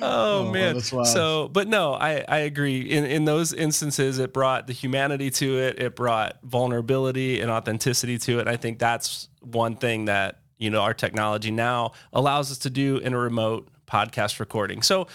oh, 0.02 0.48
oh, 0.48 0.52
man 0.52 0.80
so 0.80 1.48
but 1.48 1.68
no 1.68 1.94
i 1.94 2.24
i 2.28 2.40
agree 2.40 2.82
in 2.82 3.06
in 3.06 3.26
those 3.26 3.54
instances 3.54 4.20
it 4.20 4.34
brought 4.34 4.68
the 4.68 4.74
humanity 4.74 5.30
to 5.30 5.58
it 5.58 5.80
it 5.80 5.96
brought 5.96 6.38
vulnerability 6.44 7.40
and 7.42 7.52
authenticity 7.52 8.18
to 8.18 8.38
it 8.38 8.42
and 8.42 8.50
i 8.50 8.58
think 8.58 8.80
that's 8.80 9.30
one 9.42 9.76
thing 9.76 10.06
that 10.06 10.40
you 10.58 10.70
know 10.70 10.82
our 10.82 10.94
technology 10.94 11.52
now 11.52 11.92
allows 12.14 12.52
us 12.52 12.58
to 12.60 12.70
do 12.70 12.98
in 12.98 13.14
a 13.14 13.18
remote 13.18 13.70
podcast 13.88 14.40
recording. 14.40 14.82
So 14.82 15.08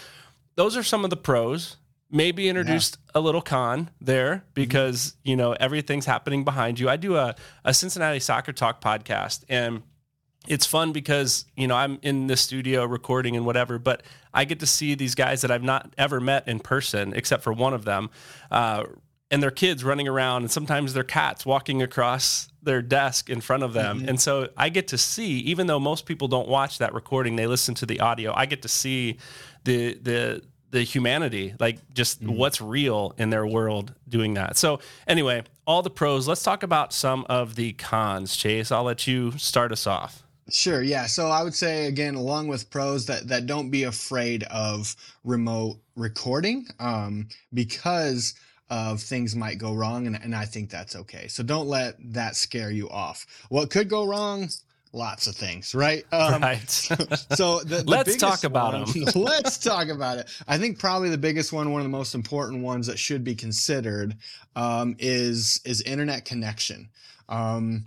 those 0.55 0.75
are 0.75 0.83
some 0.83 1.03
of 1.03 1.09
the 1.09 1.17
pros. 1.17 1.77
Maybe 2.11 2.47
introduced 2.47 2.97
yeah. 2.99 3.19
a 3.19 3.21
little 3.21 3.41
con 3.41 3.89
there 3.99 4.35
mm-hmm. 4.35 4.45
because 4.53 4.97
mm-hmm. 5.11 5.29
you 5.29 5.35
know 5.35 5.53
everything's 5.53 6.05
happening 6.05 6.43
behind 6.43 6.79
you. 6.79 6.89
I 6.89 6.97
do 6.97 7.15
a, 7.15 7.35
a 7.63 7.73
Cincinnati 7.73 8.19
Soccer 8.19 8.51
Talk 8.51 8.81
podcast 8.81 9.43
and 9.49 9.83
it's 10.47 10.65
fun 10.65 10.91
because 10.91 11.45
you 11.55 11.67
know 11.67 11.75
I'm 11.75 11.99
in 12.01 12.27
the 12.27 12.37
studio 12.37 12.85
recording 12.85 13.35
and 13.35 13.45
whatever, 13.45 13.79
but 13.79 14.03
I 14.33 14.45
get 14.45 14.59
to 14.61 14.67
see 14.67 14.95
these 14.95 15.15
guys 15.15 15.41
that 15.41 15.51
I've 15.51 15.63
not 15.63 15.93
ever 15.97 16.19
met 16.19 16.47
in 16.47 16.59
person, 16.59 17.13
except 17.15 17.43
for 17.43 17.53
one 17.53 17.73
of 17.73 17.85
them, 17.85 18.09
uh, 18.51 18.83
and 19.31 19.41
their 19.41 19.51
kids 19.51 19.83
running 19.83 20.07
around, 20.07 20.43
and 20.43 20.51
sometimes 20.51 20.93
their 20.93 21.03
cats 21.03 21.45
walking 21.45 21.81
across 21.81 22.49
their 22.61 22.81
desk 22.81 23.29
in 23.29 23.41
front 23.41 23.63
of 23.63 23.73
them. 23.73 23.99
Mm-hmm. 23.99 24.09
And 24.09 24.21
so 24.21 24.49
I 24.57 24.69
get 24.69 24.89
to 24.89 24.97
see, 24.97 25.39
even 25.39 25.67
though 25.67 25.79
most 25.79 26.05
people 26.05 26.27
don't 26.27 26.47
watch 26.47 26.77
that 26.77 26.93
recording, 26.93 27.35
they 27.35 27.47
listen 27.47 27.75
to 27.75 27.85
the 27.85 27.99
audio. 27.99 28.33
I 28.35 28.45
get 28.45 28.61
to 28.63 28.67
see 28.67 29.17
the 29.63 29.95
the 29.95 30.43
the 30.73 30.81
humanity, 30.81 31.53
like 31.59 31.77
just 31.93 32.21
mm-hmm. 32.21 32.35
what's 32.35 32.59
real 32.59 33.13
in 33.17 33.29
their 33.29 33.45
world 33.45 33.93
doing 34.09 34.33
that. 34.33 34.57
So 34.57 34.79
anyway, 35.07 35.43
all 35.67 35.83
the 35.83 35.91
pros. 35.91 36.27
Let's 36.27 36.43
talk 36.43 36.63
about 36.63 36.91
some 36.93 37.25
of 37.29 37.55
the 37.55 37.73
cons. 37.73 38.35
Chase, 38.35 38.71
I'll 38.71 38.83
let 38.83 39.05
you 39.05 39.31
start 39.37 39.71
us 39.71 39.85
off. 39.85 40.23
Sure. 40.49 40.81
Yeah. 40.81 41.05
So 41.05 41.27
I 41.27 41.43
would 41.43 41.55
say 41.55 41.87
again, 41.87 42.15
along 42.15 42.47
with 42.47 42.69
pros, 42.69 43.05
that 43.05 43.27
that 43.29 43.45
don't 43.45 43.69
be 43.69 43.83
afraid 43.83 44.43
of 44.43 44.95
remote 45.23 45.77
recording, 45.95 46.67
um, 46.79 47.29
because 47.53 48.33
of 48.69 48.99
things 49.01 49.35
might 49.35 49.57
go 49.57 49.73
wrong, 49.73 50.07
and, 50.07 50.19
and 50.21 50.35
I 50.35 50.45
think 50.45 50.69
that's 50.69 50.95
okay. 50.95 51.27
So 51.27 51.43
don't 51.43 51.67
let 51.67 51.95
that 52.13 52.35
scare 52.35 52.71
you 52.71 52.89
off. 52.89 53.25
What 53.49 53.69
could 53.69 53.87
go 53.87 54.05
wrong? 54.05 54.49
Lots 54.93 55.27
of 55.27 55.35
things, 55.35 55.73
right? 55.73 56.05
Um, 56.11 56.41
right. 56.41 56.69
so, 56.69 56.95
so 57.35 57.59
the, 57.59 57.77
the 57.77 57.83
let's 57.85 58.15
talk 58.17 58.43
about 58.43 58.73
one, 58.73 58.85
them. 58.91 59.05
let's 59.15 59.57
talk 59.57 59.89
about 59.89 60.17
it. 60.17 60.29
I 60.47 60.57
think 60.57 60.79
probably 60.79 61.09
the 61.09 61.17
biggest 61.17 61.53
one, 61.53 61.71
one 61.71 61.81
of 61.81 61.85
the 61.85 61.89
most 61.89 62.15
important 62.15 62.63
ones 62.63 62.87
that 62.87 62.99
should 62.99 63.23
be 63.23 63.35
considered, 63.35 64.15
um, 64.55 64.95
is 64.99 65.61
is 65.65 65.81
internet 65.81 66.25
connection. 66.25 66.89
Um, 67.29 67.85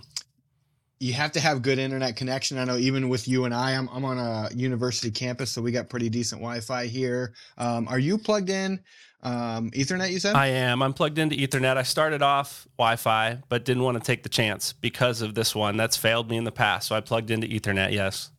you 0.99 1.13
have 1.13 1.33
to 1.33 1.41
have 1.41 1.63
good 1.63 1.79
internet 1.79 2.17
connection. 2.17 2.59
I 2.59 2.65
know 2.65 2.77
even 2.77 3.09
with 3.09 3.29
you 3.29 3.45
and 3.45 3.55
I, 3.55 3.73
I'm, 3.73 3.89
I'm 3.89 4.05
on 4.05 4.19
a 4.19 4.49
university 4.55 5.11
campus, 5.11 5.51
so 5.51 5.61
we 5.61 5.71
got 5.71 5.89
pretty 5.89 6.09
decent 6.09 6.41
Wi-Fi 6.41 6.87
here. 6.87 7.35
Um, 7.59 7.87
are 7.89 7.99
you 7.99 8.17
plugged 8.17 8.49
in 8.49 8.81
um, 9.23 9.71
Ethernet? 9.73 10.11
You 10.11 10.19
said 10.19 10.37
I 10.37 10.47
am. 10.49 10.83
I'm 10.83 10.95
plugged 10.95 11.19
into 11.19 11.37
Ethernet. 11.37 11.77
I 11.77 11.83
started 11.83 12.23
off 12.23 12.67
Wi-Fi, 12.79 13.43
but 13.49 13.65
didn't 13.65 13.83
want 13.83 13.99
to 13.99 14.03
take 14.03 14.23
the 14.23 14.29
chance 14.31 14.73
because 14.73 15.21
of 15.21 15.35
this 15.35 15.55
one 15.55 15.77
that's 15.77 15.97
failed 15.97 16.31
me 16.31 16.39
in 16.39 16.45
the 16.45 16.53
past. 16.53 16.89
So 16.89 16.97
I 16.97 17.01
plugged 17.01 17.31
into 17.31 17.47
Ethernet. 17.47 17.93
Yes. 17.93 18.31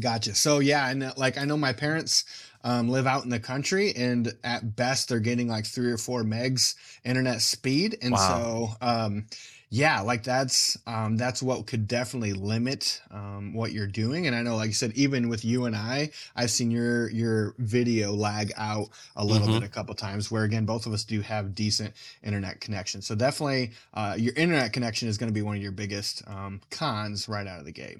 Gotcha. 0.00 0.34
So 0.34 0.58
yeah, 0.58 0.88
and 0.88 1.02
uh, 1.02 1.12
like 1.16 1.38
I 1.38 1.44
know 1.44 1.56
my 1.56 1.72
parents 1.72 2.24
um, 2.64 2.88
live 2.88 3.06
out 3.06 3.24
in 3.24 3.30
the 3.30 3.40
country, 3.40 3.92
and 3.94 4.32
at 4.42 4.74
best 4.74 5.08
they're 5.08 5.20
getting 5.20 5.48
like 5.48 5.66
three 5.66 5.90
or 5.90 5.98
four 5.98 6.24
megs 6.24 6.74
internet 7.04 7.42
speed, 7.42 7.98
and 8.02 8.12
wow. 8.12 8.76
so 8.80 8.86
um, 8.86 9.26
yeah, 9.74 10.02
like 10.02 10.22
that's 10.22 10.76
um, 10.86 11.16
that's 11.16 11.42
what 11.42 11.66
could 11.66 11.88
definitely 11.88 12.34
limit 12.34 13.00
um, 13.10 13.54
what 13.54 13.72
you're 13.72 13.86
doing. 13.86 14.26
And 14.26 14.36
I 14.36 14.42
know, 14.42 14.54
like 14.56 14.66
you 14.66 14.74
said, 14.74 14.92
even 14.94 15.30
with 15.30 15.46
you 15.46 15.64
and 15.64 15.74
I, 15.74 16.10
I've 16.36 16.50
seen 16.50 16.70
your 16.70 17.08
your 17.08 17.54
video 17.56 18.12
lag 18.12 18.52
out 18.58 18.90
a 19.16 19.24
little 19.24 19.48
mm-hmm. 19.48 19.60
bit 19.60 19.66
a 19.66 19.72
couple 19.72 19.94
times. 19.94 20.30
Where 20.30 20.44
again, 20.44 20.66
both 20.66 20.84
of 20.84 20.92
us 20.92 21.04
do 21.04 21.22
have 21.22 21.54
decent 21.54 21.94
internet 22.22 22.60
connection. 22.60 23.00
So 23.00 23.14
definitely, 23.14 23.70
uh, 23.94 24.14
your 24.18 24.34
internet 24.34 24.74
connection 24.74 25.08
is 25.08 25.16
going 25.16 25.30
to 25.30 25.34
be 25.34 25.40
one 25.40 25.56
of 25.56 25.62
your 25.62 25.72
biggest 25.72 26.22
um, 26.26 26.60
cons 26.70 27.26
right 27.26 27.46
out 27.46 27.58
of 27.58 27.64
the 27.64 27.72
gate. 27.72 27.96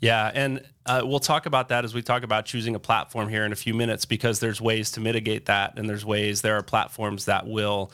Yeah, 0.00 0.30
and 0.32 0.62
uh, 0.84 1.02
we'll 1.04 1.18
talk 1.18 1.46
about 1.46 1.70
that 1.70 1.84
as 1.84 1.92
we 1.92 2.02
talk 2.02 2.22
about 2.22 2.44
choosing 2.44 2.76
a 2.76 2.78
platform 2.78 3.28
here 3.28 3.44
in 3.44 3.50
a 3.50 3.56
few 3.56 3.74
minutes 3.74 4.04
because 4.04 4.38
there's 4.38 4.60
ways 4.60 4.92
to 4.92 5.00
mitigate 5.00 5.46
that, 5.46 5.76
and 5.76 5.90
there's 5.90 6.04
ways 6.04 6.42
there 6.42 6.54
are 6.54 6.62
platforms 6.62 7.24
that 7.24 7.48
will 7.48 7.90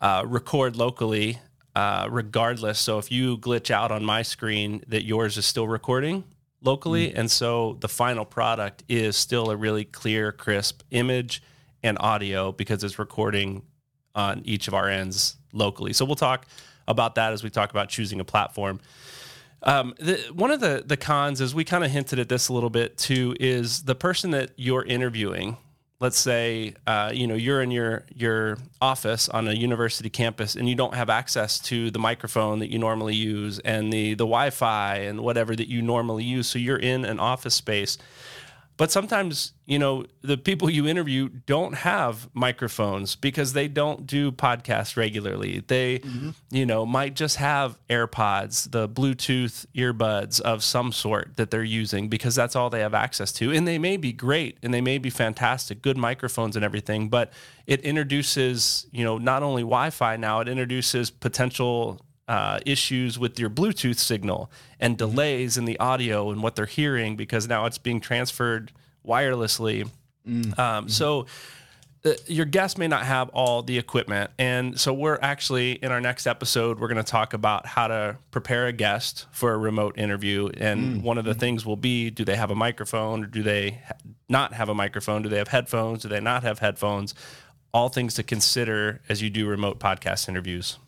uh, 0.00 0.22
record 0.24 0.76
locally 0.76 1.40
uh, 1.74 2.08
regardless. 2.10 2.78
So 2.78 2.98
if 2.98 3.10
you 3.12 3.38
glitch 3.38 3.70
out 3.70 3.90
on 3.92 4.04
my 4.04 4.22
screen, 4.22 4.82
that 4.88 5.04
yours 5.04 5.36
is 5.36 5.46
still 5.46 5.68
recording 5.68 6.24
locally, 6.62 7.08
mm 7.08 7.18
and 7.18 7.30
so 7.30 7.76
the 7.80 7.88
final 7.88 8.24
product 8.24 8.84
is 8.88 9.16
still 9.16 9.50
a 9.50 9.56
really 9.56 9.84
clear, 9.84 10.30
crisp 10.32 10.82
image 10.90 11.42
and 11.82 11.96
audio 12.00 12.52
because 12.52 12.84
it's 12.84 12.98
recording 12.98 13.62
on 14.14 14.42
each 14.44 14.68
of 14.68 14.74
our 14.74 14.88
ends 14.88 15.36
locally. 15.52 15.92
So 15.92 16.04
we'll 16.04 16.16
talk 16.16 16.46
about 16.86 17.14
that 17.14 17.32
as 17.32 17.42
we 17.42 17.50
talk 17.50 17.70
about 17.70 17.88
choosing 17.88 18.20
a 18.20 18.24
platform. 18.24 18.80
Um, 19.62 19.94
the, 19.98 20.16
one 20.32 20.50
of 20.50 20.60
the 20.60 20.82
the 20.86 20.96
cons 20.96 21.40
is 21.40 21.54
we 21.54 21.64
kind 21.64 21.84
of 21.84 21.90
hinted 21.90 22.18
at 22.18 22.28
this 22.28 22.48
a 22.48 22.52
little 22.52 22.70
bit 22.70 22.96
too 22.96 23.36
is 23.38 23.82
the 23.82 23.94
person 23.94 24.30
that 24.30 24.50
you're 24.56 24.84
interviewing 24.84 25.58
let's 26.00 26.18
say 26.18 26.74
uh, 26.86 27.12
you 27.14 27.26
know 27.26 27.34
you're 27.34 27.62
in 27.62 27.70
your 27.70 28.04
your 28.14 28.56
office 28.80 29.28
on 29.28 29.46
a 29.46 29.52
university 29.52 30.08
campus 30.10 30.56
and 30.56 30.68
you 30.68 30.74
don't 30.74 30.94
have 30.94 31.10
access 31.10 31.58
to 31.58 31.90
the 31.90 31.98
microphone 31.98 32.58
that 32.58 32.70
you 32.70 32.78
normally 32.78 33.14
use 33.14 33.58
and 33.60 33.92
the 33.92 34.14
the 34.14 34.24
Wi-Fi 34.24 34.96
and 34.96 35.20
whatever 35.20 35.54
that 35.54 35.68
you 35.68 35.82
normally 35.82 36.24
use. 36.24 36.48
So 36.48 36.58
you're 36.58 36.78
in 36.78 37.04
an 37.04 37.20
office 37.20 37.54
space 37.54 37.98
but 38.80 38.90
sometimes, 38.90 39.52
you 39.66 39.78
know, 39.78 40.06
the 40.22 40.38
people 40.38 40.70
you 40.70 40.86
interview 40.86 41.28
don't 41.44 41.74
have 41.74 42.30
microphones 42.32 43.14
because 43.14 43.52
they 43.52 43.68
don't 43.68 44.06
do 44.06 44.32
podcasts 44.32 44.96
regularly. 44.96 45.62
They, 45.66 45.98
mm-hmm. 45.98 46.30
you 46.50 46.64
know, 46.64 46.86
might 46.86 47.14
just 47.14 47.36
have 47.36 47.76
AirPods, 47.90 48.70
the 48.70 48.88
Bluetooth 48.88 49.66
earbuds 49.74 50.40
of 50.40 50.64
some 50.64 50.92
sort 50.92 51.36
that 51.36 51.50
they're 51.50 51.62
using 51.62 52.08
because 52.08 52.34
that's 52.34 52.56
all 52.56 52.70
they 52.70 52.80
have 52.80 52.94
access 52.94 53.32
to. 53.32 53.52
And 53.52 53.68
they 53.68 53.76
may 53.76 53.98
be 53.98 54.14
great 54.14 54.56
and 54.62 54.72
they 54.72 54.80
may 54.80 54.96
be 54.96 55.10
fantastic, 55.10 55.82
good 55.82 55.98
microphones 55.98 56.56
and 56.56 56.64
everything, 56.64 57.10
but 57.10 57.34
it 57.66 57.82
introduces, 57.82 58.86
you 58.92 59.04
know, 59.04 59.18
not 59.18 59.42
only 59.42 59.60
Wi 59.60 59.90
Fi 59.90 60.16
now, 60.16 60.40
it 60.40 60.48
introduces 60.48 61.10
potential 61.10 62.00
uh, 62.30 62.60
issues 62.64 63.18
with 63.18 63.40
your 63.40 63.50
Bluetooth 63.50 63.98
signal 63.98 64.52
and 64.78 64.96
mm-hmm. 64.96 65.10
delays 65.10 65.58
in 65.58 65.64
the 65.64 65.76
audio 65.80 66.30
and 66.30 66.44
what 66.44 66.54
they're 66.54 66.64
hearing 66.64 67.16
because 67.16 67.48
now 67.48 67.66
it's 67.66 67.76
being 67.76 68.00
transferred 68.00 68.70
wirelessly. 69.04 69.90
Mm-hmm. 70.24 70.60
Um, 70.60 70.88
so 70.88 71.26
uh, 72.04 72.12
your 72.28 72.46
guest 72.46 72.78
may 72.78 72.86
not 72.86 73.02
have 73.02 73.30
all 73.30 73.64
the 73.64 73.76
equipment. 73.76 74.30
And 74.38 74.78
so 74.78 74.94
we're 74.94 75.18
actually 75.20 75.72
in 75.72 75.90
our 75.90 76.00
next 76.00 76.28
episode, 76.28 76.78
we're 76.78 76.86
going 76.86 77.02
to 77.04 77.10
talk 77.10 77.34
about 77.34 77.66
how 77.66 77.88
to 77.88 78.16
prepare 78.30 78.68
a 78.68 78.72
guest 78.72 79.26
for 79.32 79.52
a 79.52 79.58
remote 79.58 79.98
interview. 79.98 80.50
And 80.56 80.98
mm. 80.98 81.02
one 81.02 81.18
of 81.18 81.24
the 81.24 81.32
mm-hmm. 81.32 81.40
things 81.40 81.66
will 81.66 81.76
be 81.76 82.10
do 82.10 82.24
they 82.24 82.36
have 82.36 82.52
a 82.52 82.54
microphone 82.54 83.24
or 83.24 83.26
do 83.26 83.42
they 83.42 83.82
not 84.28 84.52
have 84.52 84.68
a 84.68 84.74
microphone? 84.74 85.22
Do 85.22 85.28
they 85.28 85.38
have 85.38 85.48
headphones? 85.48 86.02
Do 86.02 86.08
they 86.08 86.20
not 86.20 86.44
have 86.44 86.60
headphones? 86.60 87.12
All 87.74 87.88
things 87.88 88.14
to 88.14 88.22
consider 88.22 89.00
as 89.08 89.20
you 89.20 89.30
do 89.30 89.48
remote 89.48 89.80
podcast 89.80 90.28
interviews. 90.28 90.78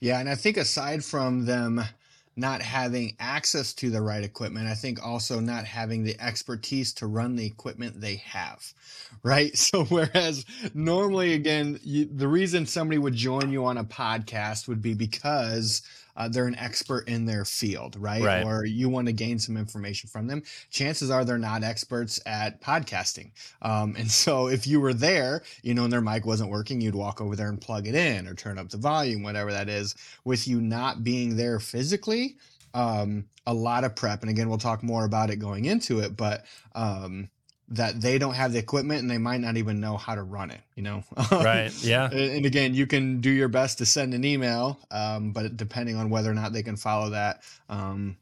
Yeah, 0.00 0.20
and 0.20 0.28
I 0.28 0.34
think 0.34 0.56
aside 0.56 1.04
from 1.04 1.46
them 1.46 1.82
not 2.36 2.62
having 2.62 3.14
access 3.20 3.72
to 3.74 3.90
the 3.90 4.02
right 4.02 4.24
equipment, 4.24 4.66
I 4.66 4.74
think 4.74 5.04
also 5.04 5.38
not 5.38 5.64
having 5.64 6.02
the 6.02 6.20
expertise 6.20 6.92
to 6.94 7.06
run 7.06 7.36
the 7.36 7.46
equipment 7.46 8.00
they 8.00 8.16
have, 8.16 8.72
right? 9.22 9.56
So, 9.64 9.84
whereas 9.84 10.44
normally, 10.74 11.34
again, 11.34 11.78
you, 11.82 12.06
the 12.06 12.28
reason 12.28 12.66
somebody 12.66 12.98
would 12.98 13.14
join 13.14 13.50
you 13.50 13.64
on 13.64 13.78
a 13.78 13.84
podcast 13.84 14.68
would 14.68 14.82
be 14.82 14.94
because 14.94 15.82
uh, 16.16 16.28
they're 16.28 16.46
an 16.46 16.58
expert 16.58 17.08
in 17.08 17.24
their 17.24 17.44
field, 17.44 17.96
right? 17.98 18.22
right? 18.22 18.44
Or 18.44 18.64
you 18.64 18.88
want 18.88 19.06
to 19.06 19.12
gain 19.12 19.38
some 19.38 19.56
information 19.56 20.08
from 20.08 20.26
them. 20.26 20.42
Chances 20.70 21.10
are 21.10 21.24
they're 21.24 21.38
not 21.38 21.62
experts 21.62 22.20
at 22.26 22.60
podcasting. 22.60 23.32
Um, 23.62 23.94
and 23.98 24.10
so 24.10 24.48
if 24.48 24.66
you 24.66 24.80
were 24.80 24.94
there, 24.94 25.42
you 25.62 25.74
know, 25.74 25.84
and 25.84 25.92
their 25.92 26.00
mic 26.00 26.24
wasn't 26.26 26.50
working, 26.50 26.80
you'd 26.80 26.94
walk 26.94 27.20
over 27.20 27.36
there 27.36 27.48
and 27.48 27.60
plug 27.60 27.86
it 27.86 27.94
in 27.94 28.26
or 28.26 28.34
turn 28.34 28.58
up 28.58 28.68
the 28.68 28.76
volume, 28.76 29.22
whatever 29.22 29.52
that 29.52 29.68
is. 29.68 29.94
With 30.24 30.46
you 30.46 30.60
not 30.60 31.04
being 31.04 31.36
there 31.36 31.60
physically, 31.60 32.36
um, 32.74 33.26
a 33.46 33.54
lot 33.54 33.84
of 33.84 33.94
prep. 33.94 34.22
And 34.22 34.30
again, 34.30 34.48
we'll 34.48 34.58
talk 34.58 34.82
more 34.82 35.04
about 35.04 35.30
it 35.30 35.36
going 35.36 35.64
into 35.66 36.00
it, 36.00 36.16
but 36.16 36.44
um, 36.74 37.28
that 37.68 38.00
they 38.00 38.18
don't 38.18 38.34
have 38.34 38.52
the 38.52 38.58
equipment 38.58 39.00
and 39.00 39.10
they 39.10 39.18
might 39.18 39.40
not 39.40 39.56
even 39.56 39.80
know 39.80 39.96
how 39.96 40.14
to 40.14 40.22
run 40.22 40.50
it 40.50 40.60
you 40.74 40.82
know? 40.82 41.02
Right 41.32 41.72
yeah. 41.82 42.10
And 42.10 42.44
again 42.46 42.74
you 42.74 42.86
can 42.86 43.20
do 43.20 43.30
your 43.30 43.48
best 43.48 43.78
to 43.78 43.86
send 43.86 44.14
an 44.14 44.24
email 44.24 44.78
um, 44.90 45.32
but 45.32 45.56
depending 45.56 45.96
on 45.96 46.10
whether 46.10 46.30
or 46.30 46.34
not 46.34 46.52
they 46.52 46.62
can 46.62 46.76
follow 46.76 47.10
that 47.10 47.42
um, 47.68 48.16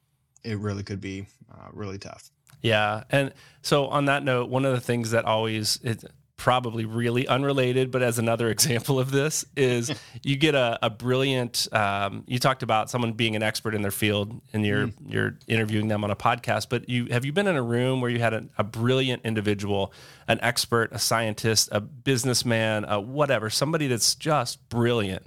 it 0.45 0.59
really 0.59 0.83
could 0.83 1.01
be 1.01 1.27
uh, 1.53 1.69
really 1.73 1.99
tough. 1.99 2.31
Yeah 2.61 3.05
and 3.11 3.33
so 3.63 3.87
on 3.89 4.05
that 4.07 4.23
note 4.25 4.49
one 4.49 4.65
of 4.65 4.73
the 4.73 4.81
things 4.81 5.11
that 5.11 5.25
always 5.25 5.79
it, 5.83 6.05
probably 6.43 6.85
really 6.85 7.29
unrelated, 7.29 7.93
but 7.93 8.03
as 8.03 8.19
another 8.19 8.51
example 8.57 8.99
of 8.99 9.13
this 9.13 9.45
is 9.57 9.95
you 10.25 10.37
get 10.37 10.57
a, 10.57 10.77
a 10.83 10.91
brilliant. 10.91 11.69
Um, 11.73 12.25
you 12.27 12.41
talked 12.41 12.65
about 12.65 12.91
someone 12.91 13.13
being 13.13 13.37
an 13.37 13.45
expert 13.45 13.77
in 13.77 13.83
their 13.83 13.93
field, 13.93 14.41
and 14.53 14.67
you're 14.67 14.89
mm. 14.89 14.95
you're 15.07 15.39
interviewing 15.47 15.87
them 15.87 16.03
on 16.03 16.11
a 16.11 16.17
podcast. 16.17 16.69
But 16.69 16.89
you 16.89 17.07
have 17.13 17.25
you 17.25 17.33
been 17.33 17.47
in 17.47 17.55
a 17.55 17.63
room 17.63 18.01
where 18.01 18.11
you 18.11 18.19
had 18.19 18.35
a, 18.35 18.45
a 18.59 18.65
brilliant 18.65 19.23
individual, 19.25 19.93
an 20.27 20.41
expert, 20.43 20.91
a 20.91 20.99
scientist, 20.99 21.69
a 21.71 21.81
businessman, 21.81 22.87
a 22.89 23.01
whatever, 23.01 23.49
somebody 23.49 23.87
that's 23.87 24.17
just 24.17 24.69
brilliant, 24.69 25.25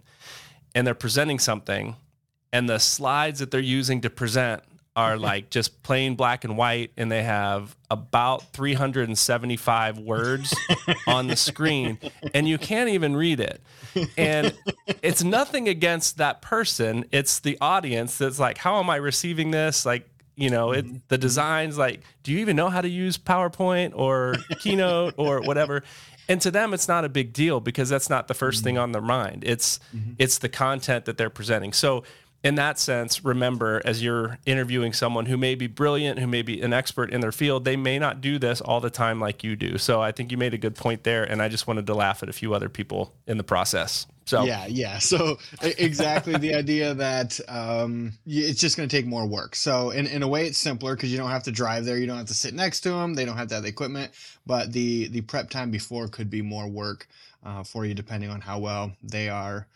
and 0.75 0.85
they're 0.85 0.93
presenting 0.93 1.39
something, 1.39 1.95
and 2.51 2.67
the 2.67 2.77
slides 2.77 3.39
that 3.39 3.51
they're 3.51 3.61
using 3.61 4.01
to 4.01 4.09
present 4.09 4.63
are 4.95 5.17
like 5.17 5.49
just 5.49 5.83
plain 5.83 6.15
black 6.15 6.45
and 6.45 6.57
white 6.57 6.91
and 6.95 7.11
they 7.11 7.23
have 7.23 7.75
about 7.91 8.43
375 8.53 9.99
words 9.99 10.55
on 11.07 11.27
the 11.27 11.35
screen 11.35 11.99
and 12.33 12.47
you 12.47 12.57
can't 12.57 12.89
even 12.89 13.15
read 13.15 13.39
it 13.41 13.61
and 14.17 14.53
it's 15.01 15.23
nothing 15.23 15.67
against 15.67 16.17
that 16.17 16.41
person 16.41 17.03
it's 17.11 17.39
the 17.39 17.57
audience 17.59 18.17
that's 18.17 18.39
like 18.39 18.57
how 18.57 18.79
am 18.79 18.89
i 18.89 18.95
receiving 18.95 19.51
this 19.51 19.85
like 19.85 20.07
you 20.37 20.49
know 20.49 20.71
it 20.71 20.85
mm-hmm. 20.85 20.97
the 21.09 21.17
designs 21.17 21.77
like 21.77 22.01
do 22.23 22.31
you 22.31 22.39
even 22.39 22.55
know 22.55 22.69
how 22.69 22.79
to 22.79 22.89
use 22.89 23.17
powerpoint 23.17 23.91
or 23.95 24.35
keynote 24.59 25.13
or 25.17 25.41
whatever 25.41 25.83
and 26.29 26.41
to 26.41 26.51
them 26.51 26.73
it's 26.73 26.87
not 26.87 27.03
a 27.03 27.09
big 27.09 27.33
deal 27.33 27.59
because 27.59 27.89
that's 27.89 28.09
not 28.09 28.27
the 28.29 28.33
1st 28.33 28.47
mm-hmm. 28.47 28.63
thing 28.63 28.77
on 28.77 28.93
their 28.93 29.01
mind 29.01 29.43
it's 29.45 29.79
mm-hmm. 29.93 30.13
it's 30.17 30.37
the 30.37 30.49
content 30.49 31.03
that 31.05 31.17
they're 31.17 31.29
presenting 31.29 31.73
so 31.73 32.03
in 32.45 32.53
that 32.55 32.77
sense, 32.77 33.25
remember 33.25 33.81
as 33.85 34.03
you're 34.03 34.37
interviewing 34.45 34.93
someone 34.93 35.25
who 35.25 35.35
may 35.35 35.55
be 35.55 35.65
brilliant, 35.65 36.19
who 36.19 36.27
may 36.27 36.43
be 36.43 36.61
an 36.61 36.73
expert 36.73 37.09
in 37.09 37.19
their 37.19 37.31
field, 37.31 37.65
they 37.65 37.75
may 37.75 37.97
not 37.97 38.21
do 38.21 38.37
this 38.37 38.61
all 38.61 38.79
the 38.79 38.91
time 38.91 39.19
like 39.19 39.43
you 39.43 39.55
do. 39.55 39.79
So 39.79 39.99
I 39.99 40.11
think 40.11 40.31
you 40.31 40.37
made 40.37 40.53
a 40.53 40.57
good 40.59 40.75
point 40.75 41.03
there. 41.03 41.23
And 41.23 41.41
I 41.41 41.49
just 41.49 41.65
wanted 41.65 41.87
to 41.87 41.95
laugh 41.95 42.21
at 42.21 42.29
a 42.29 42.33
few 42.33 42.53
other 42.53 42.69
people 42.69 43.15
in 43.25 43.37
the 43.37 43.43
process. 43.43 44.05
So 44.25 44.43
yeah, 44.43 44.67
yeah. 44.67 44.99
So 44.99 45.39
exactly 45.63 46.37
the 46.37 46.53
idea 46.55 46.93
that 46.93 47.39
um, 47.47 48.13
it's 48.27 48.61
just 48.61 48.77
going 48.77 48.87
to 48.87 48.95
take 48.95 49.07
more 49.07 49.25
work. 49.25 49.55
So 49.55 49.89
in, 49.89 50.05
in 50.05 50.21
a 50.21 50.27
way, 50.27 50.45
it's 50.45 50.59
simpler 50.59 50.95
because 50.95 51.11
you 51.11 51.17
don't 51.17 51.31
have 51.31 51.43
to 51.43 51.51
drive 51.51 51.83
there. 51.85 51.97
You 51.97 52.05
don't 52.05 52.17
have 52.17 52.27
to 52.27 52.35
sit 52.35 52.53
next 52.53 52.81
to 52.81 52.91
them. 52.91 53.15
They 53.15 53.25
don't 53.25 53.37
have 53.37 53.47
to 53.47 53.55
have 53.55 53.63
the 53.63 53.69
equipment. 53.69 54.11
But 54.45 54.71
the 54.71 55.07
the 55.07 55.21
prep 55.21 55.49
time 55.49 55.71
before 55.71 56.07
could 56.07 56.29
be 56.29 56.43
more 56.43 56.67
work 56.67 57.07
uh, 57.43 57.63
for 57.63 57.85
you, 57.85 57.95
depending 57.95 58.29
on 58.29 58.39
how 58.39 58.59
well 58.59 58.91
they 59.01 59.29
are 59.29 59.67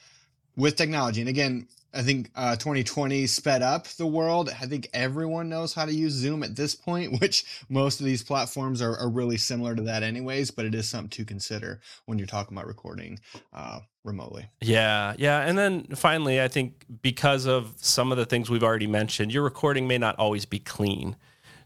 with 0.56 0.76
technology. 0.76 1.22
And 1.22 1.30
again, 1.30 1.68
I 1.94 2.02
think 2.02 2.30
uh, 2.36 2.56
2020 2.56 3.26
sped 3.28 3.62
up 3.62 3.88
the 3.88 4.06
world. 4.06 4.50
I 4.50 4.66
think 4.66 4.90
everyone 4.94 5.50
knows 5.50 5.74
how 5.74 5.86
to 5.86 5.94
use 5.94 6.14
Zoom 6.14 6.44
at 6.44 6.56
this 6.56 6.76
point, 6.76 7.14
which 7.22 7.46
most 7.70 8.00
of 8.00 8.06
these 8.06 8.24
platforms 8.24 8.82
are, 8.82 8.98
are 8.98 9.10
really 9.10 9.38
similar 9.38 9.76
to 9.76 9.82
that, 9.84 10.04
anyways. 10.04 10.52
But 10.52 10.66
it 10.66 10.76
is 10.76 10.88
something 10.88 11.10
to 11.10 11.26
consider 11.26 11.82
when 12.06 12.18
you're 12.18 12.28
talking 12.28 12.56
about 12.56 12.68
recording 12.68 13.20
uh, 13.54 13.80
remotely. 14.04 14.48
Yeah, 14.62 15.14
yeah. 15.18 15.42
And 15.42 15.58
then 15.58 15.88
finally, 15.96 16.42
I 16.42 16.48
think 16.48 16.86
because 17.02 17.46
of 17.46 17.74
some 17.78 18.12
of 18.12 18.18
the 18.18 18.26
things 18.26 18.50
we've 18.50 18.64
already 18.64 18.88
mentioned, 18.88 19.34
your 19.34 19.44
recording 19.44 19.88
may 19.88 19.98
not 19.98 20.18
always 20.18 20.46
be 20.46 20.60
clean. 20.60 21.16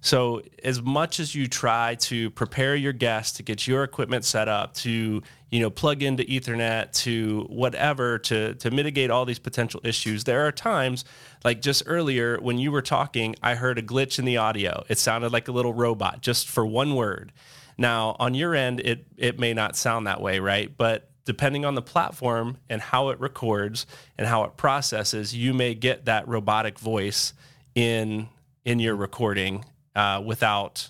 So, 0.03 0.41
as 0.65 0.81
much 0.81 1.21
as 1.21 1.33
you 1.33 1.47
try 1.47 1.95
to 1.95 2.29
prepare 2.31 2.75
your 2.75 2.91
guests 2.91 3.37
to 3.37 3.43
get 3.43 3.65
your 3.65 3.85
equipment 3.85 4.25
set 4.25 4.49
up, 4.49 4.73
to 4.75 5.23
you 5.49 5.59
know 5.61 5.69
plug 5.69 6.03
into 6.03 6.23
Ethernet, 6.25 6.91
to 7.03 7.45
whatever, 7.49 8.19
to 8.19 8.53
to 8.55 8.69
mitigate 8.69 9.09
all 9.09 9.23
these 9.23 9.39
potential 9.39 9.79
issues, 9.85 10.25
there 10.25 10.45
are 10.45 10.51
times 10.51 11.05
like 11.45 11.61
just 11.61 11.83
earlier 11.85 12.37
when 12.41 12.57
you 12.57 12.69
were 12.69 12.81
talking, 12.81 13.37
I 13.41 13.55
heard 13.55 13.79
a 13.79 13.81
glitch 13.81 14.19
in 14.19 14.25
the 14.25 14.35
audio. 14.35 14.83
It 14.89 14.97
sounded 14.97 15.31
like 15.31 15.47
a 15.47 15.53
little 15.53 15.73
robot 15.73 16.19
just 16.19 16.49
for 16.49 16.65
one 16.65 16.95
word. 16.95 17.31
Now, 17.77 18.17
on 18.19 18.33
your 18.33 18.53
end, 18.55 18.81
it 18.81 19.07
it 19.15 19.39
may 19.39 19.53
not 19.53 19.77
sound 19.77 20.05
that 20.07 20.19
way, 20.19 20.39
right? 20.39 20.69
But 20.75 21.09
depending 21.23 21.63
on 21.63 21.75
the 21.75 21.81
platform 21.81 22.57
and 22.69 22.81
how 22.81 23.07
it 23.07 23.21
records 23.21 23.85
and 24.17 24.27
how 24.27 24.43
it 24.43 24.57
processes, 24.57 25.33
you 25.33 25.53
may 25.53 25.73
get 25.73 26.03
that 26.05 26.27
robotic 26.27 26.77
voice 26.77 27.33
in 27.73 28.27
in 28.65 28.79
your 28.79 28.97
recording 28.97 29.63
uh, 29.95 30.21
without 30.25 30.89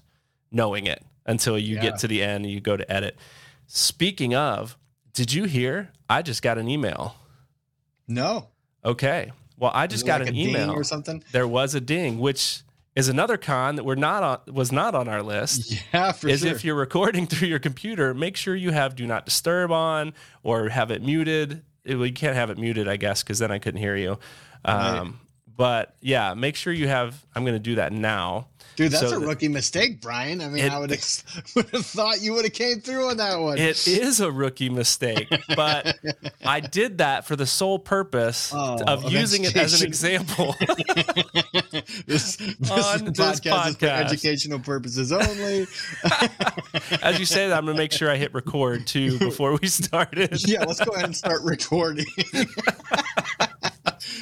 knowing 0.52 0.88
it 0.88 1.04
until 1.26 1.58
you 1.58 1.76
yeah. 1.76 1.82
get 1.82 2.00
to 2.00 2.08
the 2.08 2.22
end 2.24 2.46
and 2.46 2.54
you 2.54 2.60
go 2.60 2.78
to 2.78 2.92
edit. 2.92 3.18
Speaking 3.68 4.36
of, 4.36 4.78
did 5.14 5.34
you 5.34 5.46
hear? 5.46 5.92
I 6.10 6.22
just 6.22 6.42
got 6.42 6.58
an 6.58 6.68
email. 6.68 7.16
No. 8.08 8.50
Okay. 8.84 9.32
Well, 9.58 9.72
I 9.74 9.88
just 9.88 10.06
got 10.06 10.22
like 10.22 10.30
an 10.30 10.36
email 10.36 10.72
or 10.72 10.84
something. 10.84 11.24
There 11.32 11.48
was 11.48 11.76
a 11.76 11.82
ding, 11.82 12.20
which 12.20 12.64
is 12.96 13.08
another 13.08 13.38
con 13.38 13.76
that 13.76 13.84
we're 13.84 13.96
not 13.96 14.24
on 14.24 14.54
was 14.54 14.72
not 14.72 14.96
on 14.96 15.08
our 15.08 15.24
list. 15.24 15.74
Yeah, 15.94 16.12
for 16.12 16.28
is 16.28 16.42
sure. 16.42 16.52
if 16.52 16.66
you're 16.66 16.76
recording 16.76 17.28
through 17.28 17.48
your 17.48 17.60
computer, 17.60 18.14
make 18.14 18.36
sure 18.36 18.56
you 18.56 18.72
have 18.72 18.96
do 18.96 19.06
not 19.06 19.26
disturb 19.26 19.72
on 19.72 20.14
or 20.44 20.70
have 20.70 20.92
it 20.92 21.02
muted. 21.02 21.64
Well, 21.86 22.06
you 22.06 22.14
can't 22.14 22.36
have 22.36 22.50
it 22.50 22.58
muted, 22.58 22.88
I 22.88 22.98
guess, 22.98 23.24
because 23.24 23.40
then 23.40 23.52
I 23.52 23.60
couldn't 23.60 23.80
hear 23.80 23.96
you. 23.96 24.18
Um, 24.66 24.78
right. 24.78 25.14
But 25.56 25.96
yeah, 26.02 26.34
make 26.34 26.56
sure 26.56 26.74
you 26.74 26.88
have. 26.88 27.24
I'm 27.36 27.44
going 27.44 27.56
to 27.56 27.60
do 27.60 27.76
that 27.76 27.92
now. 27.92 28.48
Dude, 28.76 28.92
that's 28.92 29.10
so 29.10 29.18
a 29.18 29.20
rookie 29.20 29.50
mistake, 29.50 30.02
Brian. 30.02 30.42
I 30.42 30.48
mean, 30.48 30.66
it, 30.66 30.72
I 30.72 30.80
would 30.80 30.90
have, 30.90 31.24
would 31.56 31.70
have 31.70 31.86
thought 31.86 32.22
you 32.22 32.34
would 32.34 32.46
have 32.46 32.54
came 32.54 32.80
through 32.80 33.10
on 33.10 33.18
that 33.18 33.40
one. 33.40 33.60
It 33.60 33.88
is 33.88 34.20
a 34.20 34.32
rookie 34.32 34.70
mistake, 34.70 35.32
but 35.56 36.00
I 36.46 36.60
did 36.60 36.98
that 36.98 37.28
for 37.28 37.36
the 37.36 37.46
sole 37.46 37.78
purpose 37.78 38.52
oh, 38.54 38.80
of 38.88 39.12
using 39.12 39.46
education. 39.46 39.62
it 39.62 39.64
as 39.64 39.82
an 39.82 39.88
example 39.88 40.56
this, 42.08 42.38
this 42.38 42.72
on 42.72 43.14
podcast, 43.14 43.42
podcast. 43.42 43.80
for 43.80 43.86
educational 43.86 44.60
purposes 44.60 45.12
only. 45.12 45.68
as 47.04 47.20
you 47.20 47.26
say 47.26 47.48
that, 47.50 47.58
I'm 47.58 47.66
going 47.66 47.78
to 47.78 47.82
make 47.82 47.92
sure 47.92 48.10
I 48.10 48.16
hit 48.16 48.34
record 48.34 48.88
too 48.88 49.20
before 49.20 49.56
we 49.62 49.68
started. 49.68 50.48
yeah, 50.48 50.64
let's 50.64 50.84
go 50.84 50.94
ahead 50.94 51.06
and 51.06 51.16
start 51.16 51.42
recording 51.44 52.06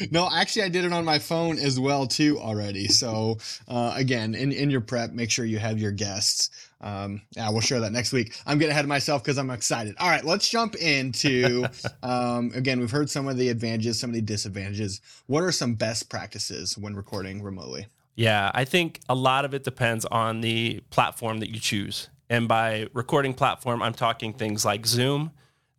no, 0.12 0.30
actually, 0.32 0.64
I 0.64 0.70
did 0.70 0.86
it 0.86 0.94
on 0.94 1.06
my 1.06 1.20
phone 1.20 1.58
as 1.58 1.80
well 1.80 2.08
too 2.08 2.40
already. 2.40 2.88
So 2.88 3.38
uh, 3.68 3.94
again, 3.96 4.36
in 4.36 4.52
in 4.52 4.70
your 4.70 4.82
prep, 4.82 5.12
make 5.12 5.30
sure 5.30 5.46
you 5.46 5.60
have 5.60 5.80
your 5.80 5.92
guests. 5.92 6.50
Um, 6.82 7.22
yeah, 7.36 7.50
we'll 7.52 7.62
share 7.62 7.80
that 7.82 7.92
next 7.92 8.12
week. 8.12 8.36
I'm 8.46 8.58
getting 8.58 8.72
ahead 8.72 8.86
of 8.86 8.90
myself 8.90 9.24
because 9.24 9.38
I'm 9.38 9.52
excited. 9.52 9.96
All 10.00 10.10
right, 10.10 10.26
let's 10.26 10.50
jump 10.50 10.76
into. 10.76 11.66
Um, 12.04 12.52
again, 12.56 12.80
we've 12.80 12.92
heard 12.92 13.10
some 13.10 13.28
of 13.28 13.38
the 13.38 13.50
advantages, 13.50 14.00
some 14.00 14.10
of 14.10 14.16
the 14.16 14.22
disadvantages. 14.22 15.02
What 15.28 15.44
are 15.44 15.52
some 15.52 15.76
best 15.76 16.10
practices 16.10 16.78
when 16.78 16.96
recording 16.96 17.44
remotely? 17.44 17.88
Yeah, 18.16 18.52
I 18.54 18.66
think 18.66 19.02
a 19.08 19.16
lot 19.16 19.46
of 19.46 19.54
it 19.54 19.64
depends 19.64 20.06
on 20.06 20.42
the 20.42 20.82
platform 20.90 21.40
that 21.40 21.50
you 21.50 21.60
choose. 21.60 22.10
And 22.30 22.48
by 22.48 22.88
recording 22.94 23.34
platform, 23.34 23.82
I'm 23.84 23.94
talking 23.94 24.34
things 24.34 24.66
like 24.66 24.86
Zoom, 24.86 25.32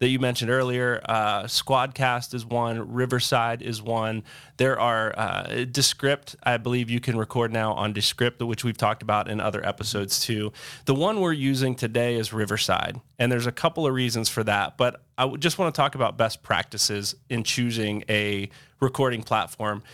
that 0.03 0.09
you 0.09 0.19
mentioned 0.19 0.51
earlier. 0.51 1.01
Uh, 1.09 1.45
Squadcast 1.45 2.35
is 2.35 2.45
one. 2.45 2.93
Riverside 2.93 3.62
is 3.62 3.81
one. 3.81 4.25
There 4.57 4.81
are 4.81 5.17
uh, 5.17 5.65
Descript. 5.71 6.35
I 6.43 6.57
believe 6.57 6.91
you 6.91 6.99
can 6.99 7.17
record 7.17 7.53
now 7.53 7.75
on 7.75 7.93
Descript, 7.93 8.43
which 8.43 8.65
we've 8.65 8.77
talked 8.77 9.05
about 9.05 9.31
in 9.31 9.41
other 9.41 9.65
episodes 9.65 10.19
too. 10.19 10.53
The 10.87 10.95
one 10.97 11.21
we're 11.21 11.33
using 11.33 11.77
today 11.77 12.17
is 12.17 12.33
Riverside, 12.33 13.01
and 13.21 13.31
there's 13.31 13.47
a 13.47 13.53
couple 13.53 13.87
of 13.87 13.95
reasons 13.95 14.29
for 14.29 14.43
that. 14.43 14.77
But 14.77 15.05
I 15.17 15.29
just 15.37 15.57
want 15.57 15.73
to 15.73 15.81
talk 15.81 15.95
about 15.95 16.17
best 16.19 16.43
practices 16.43 17.15
in 17.29 17.45
choosing 17.45 18.03
a 18.09 18.51
recording 18.81 19.23
platform. 19.23 19.85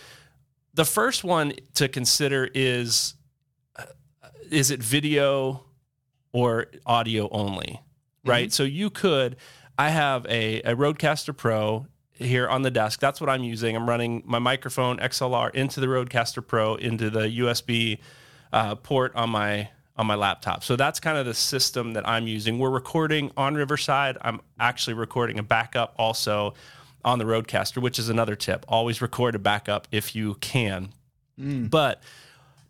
The 0.73 0.85
first 0.85 1.23
one 1.23 1.53
to 1.75 1.87
consider 1.87 2.49
is 2.55 3.13
uh, 3.75 3.83
is 4.49 4.71
it 4.71 4.81
video 4.81 5.65
or 6.31 6.65
audio 6.87 7.29
only, 7.29 7.79
right? 8.25 8.47
Mm-hmm. 8.47 8.53
So 8.53 8.63
you 8.63 8.89
could 8.89 9.35
I 9.79 9.91
have 9.91 10.25
a, 10.25 10.61
a 10.63 10.75
Rodecaster 10.75 11.35
Pro 11.35 11.87
here 12.11 12.49
on 12.49 12.63
the 12.63 12.69
desk. 12.69 12.99
That's 12.99 13.21
what 13.21 13.29
I'm 13.29 13.45
using. 13.45 13.77
I'm 13.77 13.87
running 13.87 14.23
my 14.25 14.37
microphone 14.37 14.97
XLR 14.97 15.55
into 15.55 15.79
the 15.79 15.87
Rodecaster 15.87 16.45
Pro 16.45 16.75
into 16.75 17.09
the 17.09 17.21
USB 17.39 17.99
uh, 18.51 18.75
port 18.75 19.15
on 19.15 19.29
my 19.29 19.69
on 19.95 20.05
my 20.05 20.15
laptop. 20.15 20.65
So 20.65 20.75
that's 20.75 20.99
kind 20.99 21.17
of 21.17 21.25
the 21.25 21.33
system 21.33 21.93
that 21.93 22.05
I'm 22.05 22.27
using. 22.27 22.59
We're 22.59 22.69
recording 22.69 23.31
on 23.37 23.55
Riverside. 23.55 24.17
I'm 24.19 24.41
actually 24.59 24.95
recording 24.95 25.39
a 25.39 25.43
backup 25.43 25.93
also 25.97 26.55
on 27.05 27.17
the 27.17 27.25
Rodecaster, 27.25 27.81
which 27.81 27.97
is 27.97 28.09
another 28.09 28.35
tip. 28.35 28.65
Always 28.67 29.01
record 29.01 29.33
a 29.35 29.39
backup 29.39 29.87
if 29.93 30.13
you 30.13 30.35
can. 30.35 30.89
Mm. 31.39 31.69
But 31.69 32.03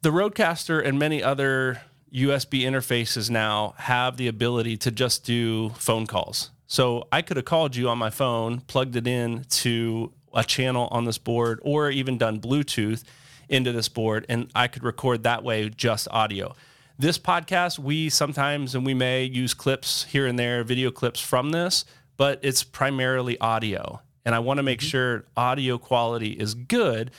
the 0.03 0.11
Rodecaster 0.11 0.85
and 0.85 0.99
many 0.99 1.23
other 1.23 1.81
USB 2.13 2.61
interfaces 2.61 3.31
now 3.31 3.73
have 3.77 4.17
the 4.17 4.27
ability 4.27 4.77
to 4.77 4.91
just 4.91 5.25
do 5.25 5.69
phone 5.69 6.05
calls. 6.05 6.51
So 6.69 7.07
I 7.11 7.23
could 7.23 7.35
have 7.35 7.47
called 7.47 7.75
you 7.75 7.89
on 7.89 7.97
my 7.97 8.11
phone, 8.11 8.61
plugged 8.61 8.95
it 8.95 9.07
in 9.07 9.43
to 9.49 10.13
a 10.35 10.43
channel 10.43 10.87
on 10.91 11.05
this 11.05 11.17
board, 11.17 11.59
or 11.63 11.89
even 11.89 12.19
done 12.19 12.39
Bluetooth 12.39 13.03
into 13.49 13.71
this 13.71 13.89
board, 13.89 14.27
and 14.29 14.51
I 14.53 14.67
could 14.67 14.83
record 14.83 15.23
that 15.23 15.43
way 15.43 15.67
just 15.69 16.07
audio. 16.11 16.55
This 16.99 17.17
podcast, 17.17 17.79
we 17.79 18.07
sometimes 18.09 18.75
and 18.75 18.85
we 18.85 18.93
may 18.93 19.23
use 19.23 19.55
clips 19.55 20.03
here 20.03 20.27
and 20.27 20.37
there, 20.37 20.63
video 20.63 20.91
clips 20.91 21.19
from 21.19 21.49
this, 21.49 21.85
but 22.17 22.39
it's 22.43 22.63
primarily 22.63 23.39
audio. 23.39 24.01
And 24.23 24.35
I 24.35 24.39
want 24.39 24.59
to 24.59 24.63
make 24.63 24.79
mm-hmm. 24.79 24.89
sure 24.89 25.25
audio 25.35 25.79
quality 25.79 26.33
is 26.33 26.53
good. 26.53 27.09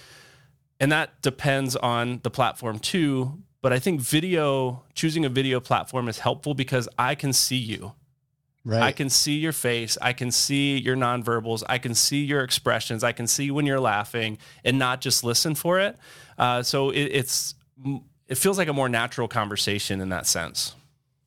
And 0.78 0.92
that 0.92 1.20
depends 1.22 1.74
on 1.74 2.20
the 2.22 2.30
platform 2.30 2.78
too. 2.78 3.42
But 3.62 3.72
I 3.72 3.80
think 3.80 4.00
video, 4.00 4.84
choosing 4.94 5.24
a 5.24 5.28
video 5.28 5.58
platform 5.58 6.08
is 6.08 6.20
helpful 6.20 6.54
because 6.54 6.88
I 6.96 7.16
can 7.16 7.32
see 7.32 7.56
you. 7.56 7.94
Right. 8.64 8.82
I 8.82 8.92
can 8.92 9.08
see 9.08 9.38
your 9.38 9.52
face. 9.52 9.96
I 10.02 10.12
can 10.12 10.30
see 10.30 10.78
your 10.78 10.96
nonverbals. 10.96 11.62
I 11.68 11.78
can 11.78 11.94
see 11.94 12.24
your 12.24 12.42
expressions. 12.42 13.02
I 13.02 13.12
can 13.12 13.26
see 13.26 13.50
when 13.50 13.64
you're 13.64 13.80
laughing 13.80 14.38
and 14.64 14.78
not 14.78 15.00
just 15.00 15.24
listen 15.24 15.54
for 15.54 15.80
it. 15.80 15.96
Uh, 16.38 16.62
so 16.62 16.90
it, 16.90 17.04
it's 17.04 17.54
it 18.28 18.36
feels 18.36 18.58
like 18.58 18.68
a 18.68 18.72
more 18.72 18.88
natural 18.88 19.28
conversation 19.28 20.00
in 20.00 20.10
that 20.10 20.26
sense. 20.26 20.74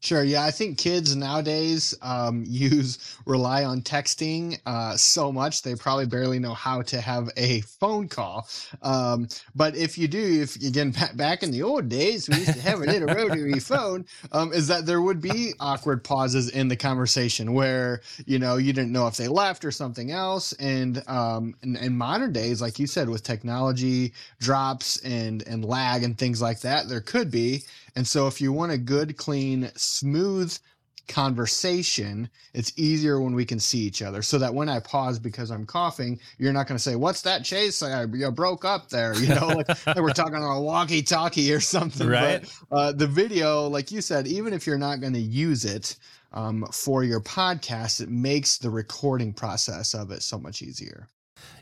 Sure. 0.03 0.25
Yeah, 0.25 0.43
I 0.43 0.51
think 0.51 0.77
kids 0.77 1.15
nowadays 1.15 1.95
um, 2.01 2.43
use 2.49 3.17
rely 3.25 3.63
on 3.63 3.81
texting 3.81 4.59
uh, 4.65 4.97
so 4.97 5.31
much 5.31 5.61
they 5.61 5.75
probably 5.75 6.05
barely 6.05 6.39
know 6.39 6.53
how 6.53 6.81
to 6.81 6.99
have 6.99 7.29
a 7.37 7.61
phone 7.61 8.09
call. 8.09 8.49
Um, 8.81 9.29
but 9.55 9.77
if 9.77 9.97
you 9.97 10.09
do, 10.09 10.41
if 10.41 10.57
again 10.57 10.93
back 11.15 11.41
in 11.41 11.51
the 11.51 11.63
old 11.63 11.87
days, 11.87 12.27
we 12.27 12.35
used 12.35 12.53
to 12.53 12.61
have 12.61 12.81
a 12.81 13.05
rotary 13.05 13.59
phone. 13.61 14.05
Um, 14.33 14.51
is 14.51 14.67
that 14.67 14.85
there 14.85 15.01
would 15.01 15.21
be 15.21 15.53
awkward 15.61 16.03
pauses 16.03 16.49
in 16.49 16.67
the 16.67 16.75
conversation 16.75 17.53
where 17.53 18.01
you 18.25 18.39
know 18.39 18.57
you 18.57 18.73
didn't 18.73 18.91
know 18.91 19.07
if 19.07 19.15
they 19.15 19.29
left 19.29 19.63
or 19.63 19.71
something 19.71 20.11
else. 20.11 20.51
And 20.53 21.01
um, 21.07 21.55
in, 21.63 21.77
in 21.77 21.95
modern 21.97 22.33
days, 22.33 22.61
like 22.61 22.77
you 22.77 22.87
said, 22.87 23.07
with 23.07 23.23
technology 23.23 24.11
drops 24.41 24.97
and 25.05 25.43
and 25.47 25.63
lag 25.63 26.03
and 26.03 26.17
things 26.17 26.41
like 26.41 26.59
that, 26.59 26.89
there 26.89 26.99
could 26.99 27.31
be. 27.31 27.63
And 27.95 28.07
so 28.07 28.27
if 28.27 28.41
you 28.41 28.51
want 28.51 28.71
a 28.71 28.77
good, 28.77 29.17
clean, 29.17 29.71
smooth 29.75 30.57
conversation, 31.07 32.29
it's 32.53 32.71
easier 32.77 33.19
when 33.19 33.35
we 33.35 33.45
can 33.45 33.59
see 33.59 33.79
each 33.79 34.01
other. 34.01 34.21
So 34.21 34.37
that 34.39 34.53
when 34.53 34.69
I 34.69 34.79
pause 34.79 35.19
because 35.19 35.51
I'm 35.51 35.65
coughing, 35.65 36.19
you're 36.37 36.53
not 36.53 36.67
going 36.67 36.77
to 36.77 36.83
say, 36.83 36.95
"What's 36.95 37.21
that 37.23 37.43
chase? 37.43 37.81
I, 37.83 38.05
you 38.05 38.31
broke 38.31 38.65
up 38.65 38.89
there." 38.89 39.15
You 39.15 39.35
know, 39.35 39.47
like, 39.47 39.67
like 39.87 39.97
we're 39.97 40.13
talking 40.13 40.35
on 40.35 40.57
a 40.57 40.61
walkie-talkie 40.61 41.53
or 41.53 41.59
something. 41.59 42.07
Right. 42.07 42.49
But 42.69 42.75
uh, 42.75 42.91
the 42.93 43.07
video, 43.07 43.67
like 43.67 43.91
you 43.91 44.01
said, 44.01 44.27
even 44.27 44.53
if 44.53 44.65
you're 44.65 44.77
not 44.77 45.01
going 45.01 45.13
to 45.13 45.19
use 45.19 45.65
it 45.65 45.97
um, 46.31 46.65
for 46.71 47.03
your 47.03 47.21
podcast, 47.21 48.01
it 48.01 48.09
makes 48.09 48.57
the 48.57 48.69
recording 48.69 49.33
process 49.33 49.93
of 49.93 50.11
it 50.11 50.23
so 50.23 50.39
much 50.39 50.61
easier. 50.61 51.07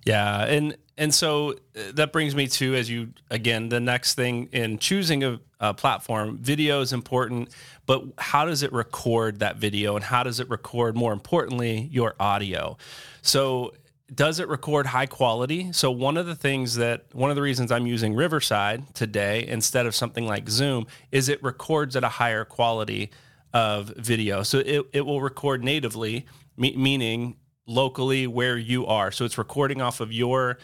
Yeah, 0.05 0.45
and 0.45 0.77
and 0.97 1.13
so 1.13 1.51
uh, 1.51 1.91
that 1.93 2.11
brings 2.11 2.35
me 2.35 2.47
to 2.47 2.75
as 2.75 2.89
you 2.89 3.13
again 3.29 3.69
the 3.69 3.79
next 3.79 4.15
thing 4.15 4.49
in 4.51 4.79
choosing 4.79 5.23
a, 5.23 5.39
a, 5.59 5.73
platform. 5.73 6.37
Video 6.39 6.81
is 6.81 6.91
important, 6.91 7.49
but 7.85 8.03
how 8.17 8.45
does 8.45 8.63
it 8.63 8.73
record 8.73 9.39
that 9.39 9.57
video, 9.57 9.95
and 9.95 10.03
how 10.03 10.23
does 10.23 10.39
it 10.39 10.49
record 10.49 10.95
more 10.95 11.13
importantly 11.13 11.87
your 11.91 12.15
audio? 12.19 12.77
So 13.21 13.73
does 14.13 14.39
it 14.39 14.47
record 14.47 14.87
high 14.87 15.05
quality? 15.05 15.71
So 15.71 15.91
one 15.91 16.17
of 16.17 16.25
the 16.25 16.35
things 16.35 16.75
that 16.75 17.05
one 17.13 17.29
of 17.29 17.35
the 17.35 17.41
reasons 17.41 17.71
I'm 17.71 17.85
using 17.85 18.13
Riverside 18.15 18.93
today 18.93 19.47
instead 19.47 19.85
of 19.85 19.95
something 19.95 20.25
like 20.25 20.49
Zoom 20.49 20.87
is 21.11 21.29
it 21.29 21.41
records 21.43 21.95
at 21.95 22.03
a 22.03 22.09
higher 22.09 22.43
quality 22.43 23.11
of 23.53 23.93
video. 23.97 24.43
So 24.43 24.59
it, 24.59 24.85
it 24.91 25.05
will 25.05 25.21
record 25.21 25.63
natively, 25.63 26.25
me, 26.57 26.75
meaning 26.75 27.37
locally 27.65 28.27
where 28.27 28.57
you 28.57 28.85
are. 28.85 29.11
So 29.11 29.25
it's 29.25 29.37
recording 29.37 29.81
off 29.81 29.99
of 29.99 30.11
your 30.11 30.57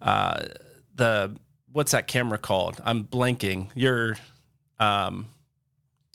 uh, 0.00 0.46
the 0.94 1.36
what's 1.72 1.92
that 1.92 2.06
camera 2.06 2.38
called? 2.38 2.80
I'm 2.84 3.04
blanking. 3.04 3.70
Your 3.74 4.16
um, 4.78 5.26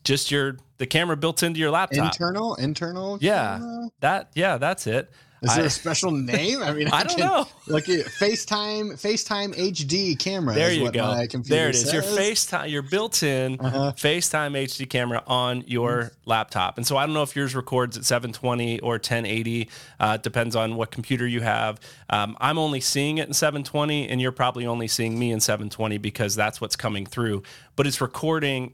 just 0.04 0.32
your 0.32 0.58
the 0.78 0.86
camera 0.86 1.18
built 1.18 1.44
into 1.44 1.60
your 1.60 1.72
laptop. 1.72 2.14
Internal, 2.14 2.56
internal. 2.56 3.18
Yeah, 3.22 3.58
camera? 3.58 3.90
that 4.02 4.32
yeah, 4.36 4.58
that's 4.58 4.88
it. 4.88 5.10
Is 5.42 5.54
there 5.54 5.64
I, 5.64 5.68
a 5.68 5.70
special 5.70 6.12
name? 6.12 6.64
I 6.64 6.74
mean, 6.74 6.88
I, 6.92 7.00
I 7.00 7.04
don't 7.04 7.20
know. 7.20 7.48
Like 7.68 7.86
FaceTime, 7.86 8.94
FaceTime 8.94 9.56
HD 9.56 10.18
camera. 10.18 10.56
There 10.56 10.72
you 10.72 10.92
go. 10.92 11.16
There 11.44 11.70
it 11.70 11.76
is. 11.76 11.84
Says. 11.84 11.94
Your 11.94 12.02
FaceTime, 12.02 12.70
your 12.70 12.82
built-in 12.82 13.60
uh-huh. 13.60 13.94
FaceTime 13.96 14.52
HD 14.52 14.90
camera 14.90 15.24
on 15.28 15.64
your 15.68 16.04
mm-hmm. 16.04 16.30
laptop. 16.30 16.78
And 16.78 16.88
so 16.88 16.98
I 16.98 17.06
don't 17.06 17.14
know 17.14 17.24
if 17.24 17.36
yours 17.36 17.56
records 17.56 17.98
at 17.98 18.06
720 18.06 18.80
or 18.80 18.94
1080. 18.94 19.70
Uh, 20.00 20.18
depends 20.18 20.56
on 20.56 20.76
what 20.76 20.92
computer 20.92 21.28
you 21.28 21.42
have. 21.42 21.80
Um, 22.10 22.36
I'm 22.40 22.58
only 22.58 22.82
seeing 22.82 23.20
it 23.20 23.28
in 23.28 23.34
720, 23.34 24.10
and 24.10 24.20
you're 24.22 24.32
probably 24.32 24.66
only 24.66 24.88
seeing 24.88 25.20
me 25.20 25.32
in 25.32 25.40
720 25.40 25.98
because 25.98 26.36
that's 26.36 26.60
what's 26.60 26.76
coming 26.76 27.06
through. 27.06 27.44
But 27.76 27.86
it's 27.86 28.02
recording 28.02 28.74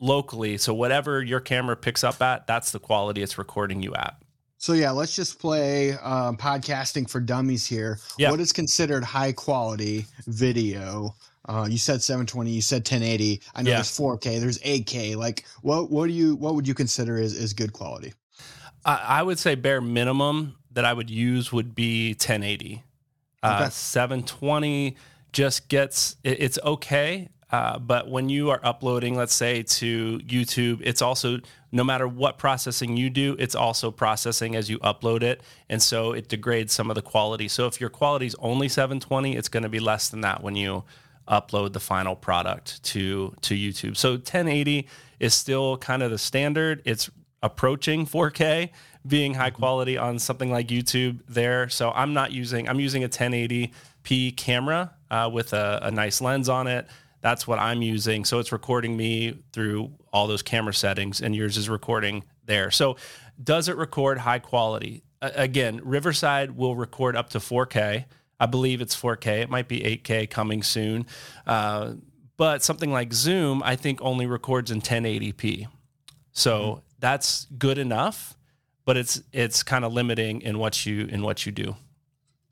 locally, 0.00 0.58
so 0.58 0.72
whatever 0.72 1.22
your 1.22 1.40
camera 1.40 1.76
picks 1.76 2.04
up 2.04 2.22
at, 2.22 2.46
that's 2.46 2.70
the 2.70 2.78
quality 2.78 3.22
it's 3.22 3.36
recording 3.36 3.82
you 3.82 3.94
at. 3.94 4.16
So 4.58 4.72
yeah, 4.72 4.90
let's 4.90 5.14
just 5.14 5.38
play 5.38 5.92
um, 5.92 6.36
podcasting 6.36 7.08
for 7.08 7.20
dummies 7.20 7.64
here. 7.64 7.98
Yeah. 8.18 8.30
What 8.30 8.40
is 8.40 8.52
considered 8.52 9.04
high 9.04 9.32
quality 9.32 10.06
video? 10.26 11.14
Uh, 11.48 11.66
you 11.70 11.78
said 11.78 12.02
720. 12.02 12.50
You 12.50 12.60
said 12.60 12.78
1080. 12.78 13.40
I 13.54 13.62
know 13.62 13.70
yeah. 13.70 13.76
there's 13.76 13.96
4K. 13.96 14.40
There's 14.40 14.58
8K. 14.58 15.16
Like, 15.16 15.46
what 15.62 15.90
what 15.90 16.08
do 16.08 16.12
you 16.12 16.34
what 16.36 16.56
would 16.56 16.66
you 16.66 16.74
consider 16.74 17.16
is 17.16 17.34
is 17.34 17.52
good 17.52 17.72
quality? 17.72 18.12
I, 18.84 18.96
I 18.96 19.22
would 19.22 19.38
say 19.38 19.54
bare 19.54 19.80
minimum 19.80 20.56
that 20.72 20.84
I 20.84 20.92
would 20.92 21.08
use 21.08 21.52
would 21.52 21.74
be 21.74 22.10
1080. 22.10 22.82
Uh, 23.42 23.46
okay. 23.46 23.64
Uh, 23.64 23.68
720 23.70 24.96
just 25.32 25.68
gets 25.68 26.16
it, 26.24 26.42
it's 26.42 26.58
okay. 26.64 27.28
Uh, 27.50 27.78
but 27.78 28.08
when 28.08 28.28
you 28.28 28.50
are 28.50 28.60
uploading, 28.62 29.16
let's 29.16 29.34
say 29.34 29.62
to 29.62 30.18
YouTube, 30.18 30.80
it's 30.84 31.00
also 31.00 31.38
no 31.72 31.82
matter 31.82 32.06
what 32.06 32.38
processing 32.38 32.96
you 32.96 33.08
do, 33.08 33.36
it's 33.38 33.54
also 33.54 33.90
processing 33.90 34.54
as 34.54 34.68
you 34.68 34.78
upload 34.80 35.22
it, 35.22 35.42
and 35.68 35.82
so 35.82 36.12
it 36.12 36.28
degrades 36.28 36.72
some 36.72 36.90
of 36.90 36.94
the 36.94 37.02
quality. 37.02 37.48
So 37.48 37.66
if 37.66 37.80
your 37.80 37.90
quality 37.90 38.26
is 38.26 38.36
only 38.38 38.68
720, 38.68 39.36
it's 39.36 39.48
going 39.48 39.62
to 39.62 39.68
be 39.68 39.80
less 39.80 40.08
than 40.08 40.20
that 40.22 40.42
when 40.42 40.56
you 40.56 40.84
upload 41.26 41.72
the 41.72 41.80
final 41.80 42.16
product 42.16 42.82
to 42.82 43.34
to 43.42 43.54
YouTube. 43.54 43.96
So 43.96 44.12
1080 44.12 44.86
is 45.18 45.34
still 45.34 45.78
kind 45.78 46.02
of 46.02 46.10
the 46.10 46.18
standard. 46.18 46.82
It's 46.84 47.10
approaching 47.42 48.06
4K, 48.06 48.70
being 49.06 49.34
high 49.34 49.48
mm-hmm. 49.48 49.56
quality 49.56 49.96
on 49.96 50.18
something 50.18 50.50
like 50.50 50.68
YouTube 50.68 51.20
there. 51.28 51.68
So 51.70 51.92
I'm 51.92 52.12
not 52.12 52.32
using 52.32 52.68
I'm 52.68 52.80
using 52.80 53.04
a 53.04 53.08
1080p 53.08 54.36
camera 54.36 54.92
uh, 55.10 55.30
with 55.32 55.54
a, 55.54 55.80
a 55.82 55.90
nice 55.90 56.20
lens 56.20 56.50
on 56.50 56.66
it 56.66 56.86
that's 57.20 57.46
what 57.46 57.58
I'm 57.58 57.82
using. 57.82 58.24
So 58.24 58.38
it's 58.38 58.52
recording 58.52 58.96
me 58.96 59.42
through 59.52 59.92
all 60.12 60.26
those 60.26 60.42
camera 60.42 60.74
settings, 60.74 61.20
and 61.20 61.34
yours 61.34 61.56
is 61.56 61.68
recording 61.68 62.24
there. 62.44 62.70
So 62.70 62.96
does 63.42 63.68
it 63.68 63.76
record 63.76 64.18
high 64.18 64.38
quality? 64.38 65.02
Uh, 65.20 65.30
again, 65.34 65.80
Riverside 65.84 66.52
will 66.56 66.76
record 66.76 67.16
up 67.16 67.30
to 67.30 67.38
4K. 67.38 68.04
I 68.40 68.46
believe 68.46 68.80
it's 68.80 69.00
4K. 69.00 69.42
It 69.42 69.50
might 69.50 69.68
be 69.68 69.80
8K 69.80 70.30
coming 70.30 70.62
soon. 70.62 71.06
Uh, 71.46 71.94
but 72.36 72.62
something 72.62 72.92
like 72.92 73.12
Zoom, 73.12 73.62
I 73.64 73.74
think 73.76 74.00
only 74.00 74.26
records 74.26 74.70
in 74.70 74.80
1080p. 74.80 75.66
So 76.32 76.60
mm-hmm. 76.60 76.80
that's 77.00 77.46
good 77.58 77.78
enough, 77.78 78.36
but 78.84 78.96
it's 78.96 79.20
it's 79.32 79.62
kind 79.64 79.84
of 79.84 79.92
limiting 79.92 80.40
in 80.42 80.58
what 80.58 80.86
you 80.86 81.06
in 81.06 81.22
what 81.22 81.44
you 81.44 81.52
do. 81.52 81.76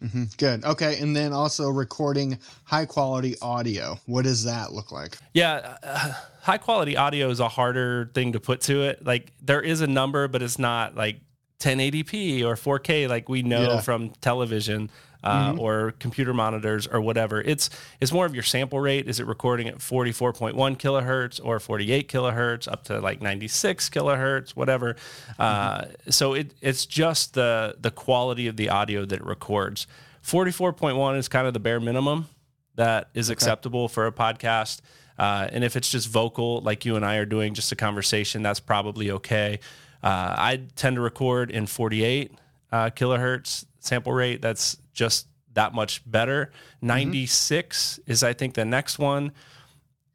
Mm-hmm. 0.02 0.24
Good. 0.36 0.64
Okay. 0.64 0.98
And 1.00 1.16
then 1.16 1.32
also 1.32 1.68
recording 1.68 2.38
high 2.64 2.84
quality 2.84 3.36
audio. 3.40 3.98
What 4.06 4.24
does 4.24 4.44
that 4.44 4.72
look 4.72 4.92
like? 4.92 5.16
Yeah. 5.32 5.76
Uh, 5.82 6.12
high 6.42 6.58
quality 6.58 6.96
audio 6.96 7.30
is 7.30 7.40
a 7.40 7.48
harder 7.48 8.10
thing 8.14 8.32
to 8.32 8.40
put 8.40 8.60
to 8.62 8.82
it. 8.82 9.04
Like 9.04 9.32
there 9.42 9.62
is 9.62 9.80
a 9.80 9.86
number, 9.86 10.28
but 10.28 10.42
it's 10.42 10.58
not 10.58 10.96
like 10.96 11.20
1080p 11.60 12.44
or 12.44 12.54
4K 12.54 13.08
like 13.08 13.28
we 13.28 13.42
know 13.42 13.74
yeah. 13.74 13.80
from 13.80 14.10
television 14.20 14.90
uh, 15.26 15.50
mm-hmm. 15.50 15.58
or 15.58 15.92
computer 15.98 16.32
monitors 16.32 16.86
or 16.86 17.00
whatever. 17.00 17.40
It's 17.40 17.68
it's 18.00 18.12
more 18.12 18.26
of 18.26 18.34
your 18.34 18.44
sample 18.44 18.78
rate. 18.78 19.08
Is 19.08 19.18
it 19.18 19.26
recording 19.26 19.66
at 19.66 19.78
44.1 19.78 20.54
kilohertz 20.78 21.40
or 21.42 21.58
48 21.58 22.08
kilohertz 22.08 22.70
up 22.70 22.84
to 22.84 23.00
like 23.00 23.20
96 23.20 23.90
kilohertz, 23.90 24.50
whatever. 24.50 24.94
Uh, 25.38 25.80
mm-hmm. 25.80 26.10
so 26.10 26.34
it 26.34 26.54
it's 26.60 26.86
just 26.86 27.34
the 27.34 27.76
the 27.80 27.90
quality 27.90 28.46
of 28.46 28.56
the 28.56 28.68
audio 28.68 29.04
that 29.04 29.20
it 29.20 29.26
records. 29.26 29.88
44.1 30.22 31.18
is 31.18 31.28
kind 31.28 31.46
of 31.46 31.54
the 31.54 31.60
bare 31.60 31.80
minimum 31.80 32.28
that 32.76 33.10
is 33.14 33.28
okay. 33.28 33.32
acceptable 33.32 33.88
for 33.88 34.06
a 34.06 34.12
podcast. 34.12 34.80
Uh, 35.18 35.48
and 35.50 35.64
if 35.64 35.76
it's 35.76 35.90
just 35.90 36.08
vocal, 36.08 36.60
like 36.60 36.84
you 36.84 36.94
and 36.94 37.04
I 37.04 37.16
are 37.16 37.24
doing, 37.24 37.54
just 37.54 37.72
a 37.72 37.76
conversation, 37.76 38.42
that's 38.42 38.60
probably 38.60 39.10
okay. 39.12 39.60
Uh, 40.02 40.34
I 40.36 40.60
tend 40.76 40.96
to 40.96 41.00
record 41.00 41.50
in 41.50 41.66
48 41.66 42.32
uh, 42.70 42.90
kilohertz 42.90 43.64
sample 43.78 44.12
rate. 44.12 44.42
That's 44.42 44.76
just 44.96 45.28
that 45.54 45.74
much 45.74 46.02
better. 46.10 46.50
Mm-hmm. 46.78 46.86
96 46.86 48.00
is 48.06 48.22
I 48.22 48.32
think 48.32 48.54
the 48.54 48.64
next 48.64 48.98
one. 48.98 49.32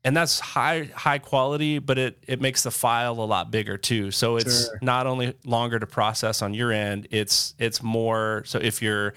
And 0.04 0.18
that's 0.18 0.40
high 0.40 0.90
high 0.96 1.20
quality, 1.20 1.78
but 1.78 2.00
it 2.00 2.24
it 2.28 2.42
makes 2.42 2.64
the 2.64 2.72
file 2.72 3.14
a 3.14 3.24
lot 3.24 3.52
bigger 3.52 3.78
too. 3.78 4.10
So 4.10 4.38
it's 4.38 4.66
sure. 4.66 4.80
not 4.82 5.06
only 5.06 5.36
longer 5.46 5.78
to 5.78 5.86
process 5.86 6.42
on 6.42 6.56
your 6.56 6.72
end, 6.72 7.08
it's 7.12 7.54
it's 7.60 7.84
more 7.84 8.42
so 8.46 8.58
if 8.58 8.82
you're 8.82 9.14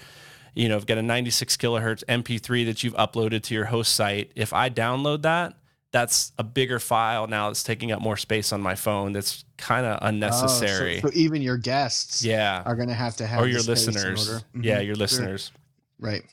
you 0.55 0.69
know, 0.69 0.79
got 0.79 0.97
a 0.97 1.01
96 1.01 1.57
kilohertz 1.57 2.03
MP3 2.05 2.65
that 2.65 2.83
you've 2.83 2.95
uploaded 2.95 3.43
to 3.43 3.53
your 3.53 3.65
host 3.65 3.93
site, 3.93 4.31
if 4.35 4.53
I 4.53 4.69
download 4.69 5.21
that, 5.23 5.53
that's 5.95 6.33
a 6.37 6.43
bigger 6.43 6.77
file 6.77 7.25
now 7.25 7.47
that's 7.47 7.63
taking 7.63 7.93
up 7.93 8.01
more 8.01 8.17
space 8.17 8.51
on 8.51 8.59
my 8.59 8.75
phone 8.75 9.13
that's 9.13 9.45
kind 9.55 9.85
of 9.85 9.97
unnecessary. 10.01 10.97
Oh, 10.97 11.07
so, 11.07 11.07
so, 11.07 11.13
even 11.13 11.41
your 11.41 11.55
guests 11.55 12.21
yeah. 12.21 12.63
are 12.65 12.75
going 12.75 12.89
to 12.89 12.93
have 12.93 13.15
to 13.15 13.25
have 13.25 13.39
or 13.39 13.47
your 13.47 13.61
listeners. 13.61 14.29
Mm-hmm. 14.29 14.61
Yeah, 14.61 14.81
your 14.81 14.97
listeners. 14.97 15.53
Sure. 15.53 16.09
Right. 16.09 16.23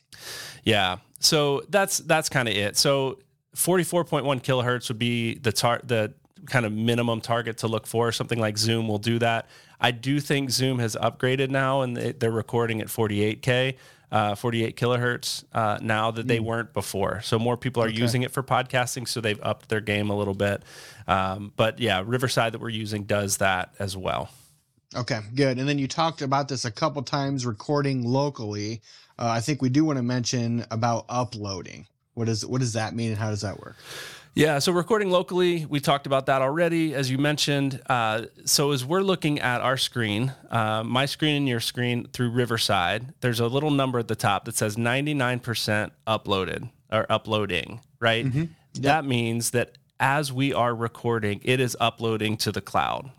Yeah. 0.65 0.97
So 1.21 1.63
that's 1.69 1.99
that's 1.99 2.29
kind 2.29 2.49
of 2.49 2.57
it. 2.57 2.77
So 2.77 3.21
44.1 3.55 4.25
kilohertz 4.43 4.89
would 4.89 4.99
be 4.99 5.35
the 5.39 5.53
tar- 5.53 5.81
the 5.85 6.13
kind 6.47 6.67
of 6.67 6.73
minimum 6.73 7.21
target 7.21 7.59
to 7.59 7.69
look 7.69 7.87
for. 7.87 8.11
Something 8.11 8.41
like 8.41 8.59
Zoom 8.59 8.89
will 8.89 8.99
do 8.99 9.21
that. 9.21 9.47
I 9.81 9.93
do 9.93 10.19
think 10.19 10.51
Zoom 10.51 10.81
has 10.81 10.97
upgraded 10.97 11.51
now 11.51 11.83
and 11.83 11.97
they're 11.97 12.33
recording 12.33 12.81
at 12.81 12.89
48K, 12.89 13.77
uh, 14.13 14.35
48 14.35 14.77
kilohertz 14.77 15.43
uh, 15.55 15.79
now 15.81 16.11
that 16.11 16.29
they 16.29 16.39
mm. 16.39 16.45
weren't 16.45 16.73
before. 16.75 17.23
So 17.23 17.39
more 17.39 17.57
people 17.57 17.83
are 17.83 17.89
okay. 17.89 17.97
using 17.97 18.23
it 18.23 18.31
for 18.31 18.43
podcasting. 18.43 19.09
So 19.09 19.21
they've 19.21 19.41
upped 19.43 19.71
their 19.71 19.81
game 19.81 20.11
a 20.11 20.17
little 20.17 20.35
bit. 20.35 20.63
Um, 21.09 21.53
but 21.57 21.81
yeah, 21.81 22.03
Riverside 22.05 22.53
that 22.53 22.61
we're 22.61 22.69
using 22.69 23.05
does 23.05 23.39
that 23.39 23.75
as 23.79 23.97
well. 23.97 24.31
Okay, 24.95 25.21
good. 25.35 25.59
And 25.59 25.67
then 25.67 25.79
you 25.79 25.89
talked 25.89 26.21
about 26.21 26.49
this 26.49 26.67
a 26.67 26.71
couple 26.71 27.03
times 27.03 27.47
recording 27.47 28.05
locally. 28.05 28.83
Uh, 29.19 29.29
I 29.29 29.41
think 29.41 29.63
we 29.63 29.71
do 29.71 29.87
want 29.87 29.97
to 29.97 30.03
mention 30.03 30.67
about 30.71 31.07
uploading. 31.09 31.87
What 32.13 32.27
does 32.27 32.45
what 32.45 32.61
does 32.61 32.75
that 32.75 32.95
mean, 32.95 33.09
and 33.09 33.19
how 33.19 33.31
does 33.31 33.41
that 33.41 33.59
work? 33.59 33.77
Yeah, 34.35 34.61
so 34.61 34.73
recording 34.73 35.11
locally, 35.11 35.67
we 35.67 35.79
talked 35.79 36.07
about 36.07 36.25
that 36.27 36.41
already, 36.41 36.95
as 36.95 37.11
you 37.11 37.19
mentioned. 37.19 37.83
Uh, 37.87 38.23
so 38.47 38.71
as 38.71 38.83
we're 38.83 39.03
looking 39.03 39.41
at 39.41 39.61
our 39.61 39.77
screen, 39.77 40.33
uh, 40.51 40.83
my 40.85 41.05
screen 41.05 41.37
and 41.37 41.49
your 41.49 41.61
screen 41.61 42.07
through 42.15 42.31
Riverside, 42.31 43.13
there's 43.21 43.41
a 43.41 43.47
little 43.47 43.71
number 43.71 43.99
at 43.99 44.09
the 44.09 44.15
top 44.17 44.47
that 44.47 44.57
says 44.57 44.77
99% 44.77 45.91
uploaded 46.07 46.71
or 46.91 47.05
uploading, 47.11 47.81
right? 48.01 48.25
Mm-hmm. 48.25 48.39
Yep. 48.39 48.49
That 48.83 49.05
means 49.05 49.51
that 49.51 49.77
as 50.01 50.33
we 50.33 50.55
are 50.55 50.75
recording, 50.75 51.43
it 51.45 51.61
is 51.61 51.77
uploading 51.79 52.37
to 52.39 52.53
the 52.53 52.61
cloud. 52.63 53.11